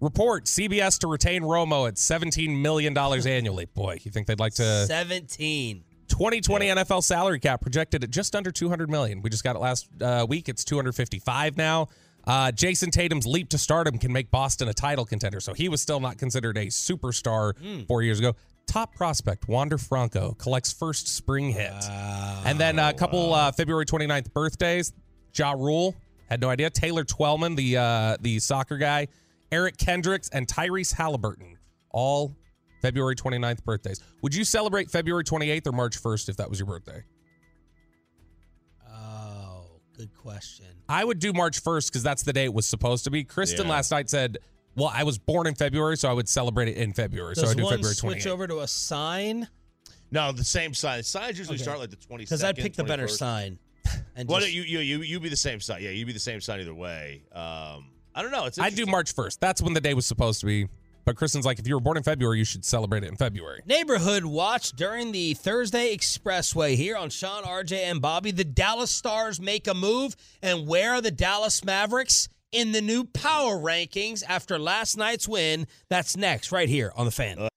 [0.00, 3.66] Report CBS to retain Romo at $17 million annually.
[3.66, 5.84] Boy, you think they'd like to 17.
[6.08, 9.22] 2020 NFL salary cap projected at just under 200 million.
[9.22, 10.48] We just got it last uh, week.
[10.48, 11.88] It's 255 now.
[12.26, 15.40] Uh, Jayson Tatum's leap to stardom can make Boston a title contender.
[15.40, 18.34] So he was still not considered a superstar four years ago.
[18.66, 21.72] Top prospect Wander Franco collects first spring hit.
[22.44, 24.92] and then a couple uh, February 29th birthdays.
[25.34, 25.96] Ja Rule
[26.28, 26.70] had no idea.
[26.70, 29.08] Taylor Twellman, the uh, the soccer guy.
[29.50, 31.58] Eric Kendricks and Tyrese Halliburton,
[31.90, 32.34] all
[32.80, 34.00] February 29th birthdays.
[34.22, 37.02] Would you celebrate February 28th or March 1st if that was your birthday?
[39.96, 40.66] Good question.
[40.88, 43.24] I would do March 1st because that's the day it was supposed to be.
[43.24, 43.72] Kristen Yeah.
[43.72, 44.38] last night said,
[44.74, 47.34] well, I was born in February, so I would celebrate it in February.
[47.34, 49.48] Does so I do one February switch over to a sign?
[50.10, 51.02] No, the same sign.
[51.02, 51.62] Signs usually Okay.
[51.64, 52.24] start like the twenty.
[52.24, 53.58] Because I'd pick the better sign.
[54.16, 55.82] And Well, just- you you you you be the same sign.
[55.82, 57.22] Yeah, you'd be the same sign either way.
[57.32, 58.44] Um, I don't know.
[58.46, 58.90] It's I'd do interesting.
[58.90, 59.38] March 1st.
[59.40, 60.68] That's when the day was supposed to be.
[61.04, 63.60] But Kristen's like, if you were born in February, you should celebrate it in February.
[63.66, 68.30] Neighborhood watch during the Thursday Expressway here on Sean, RJ, and Bobby.
[68.30, 73.04] The Dallas Stars make a move, and where are the Dallas Mavericks in the new
[73.04, 75.66] power rankings after last night's win?
[75.88, 77.48] That's next, right here on the fan.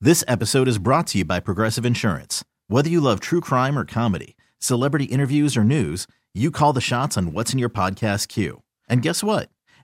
[0.00, 2.44] This episode is brought to you by Progressive Insurance.
[2.68, 7.16] Whether you love true crime or comedy, celebrity interviews or news, you call the shots
[7.16, 8.62] on what's in your podcast queue.
[8.88, 9.50] And guess what?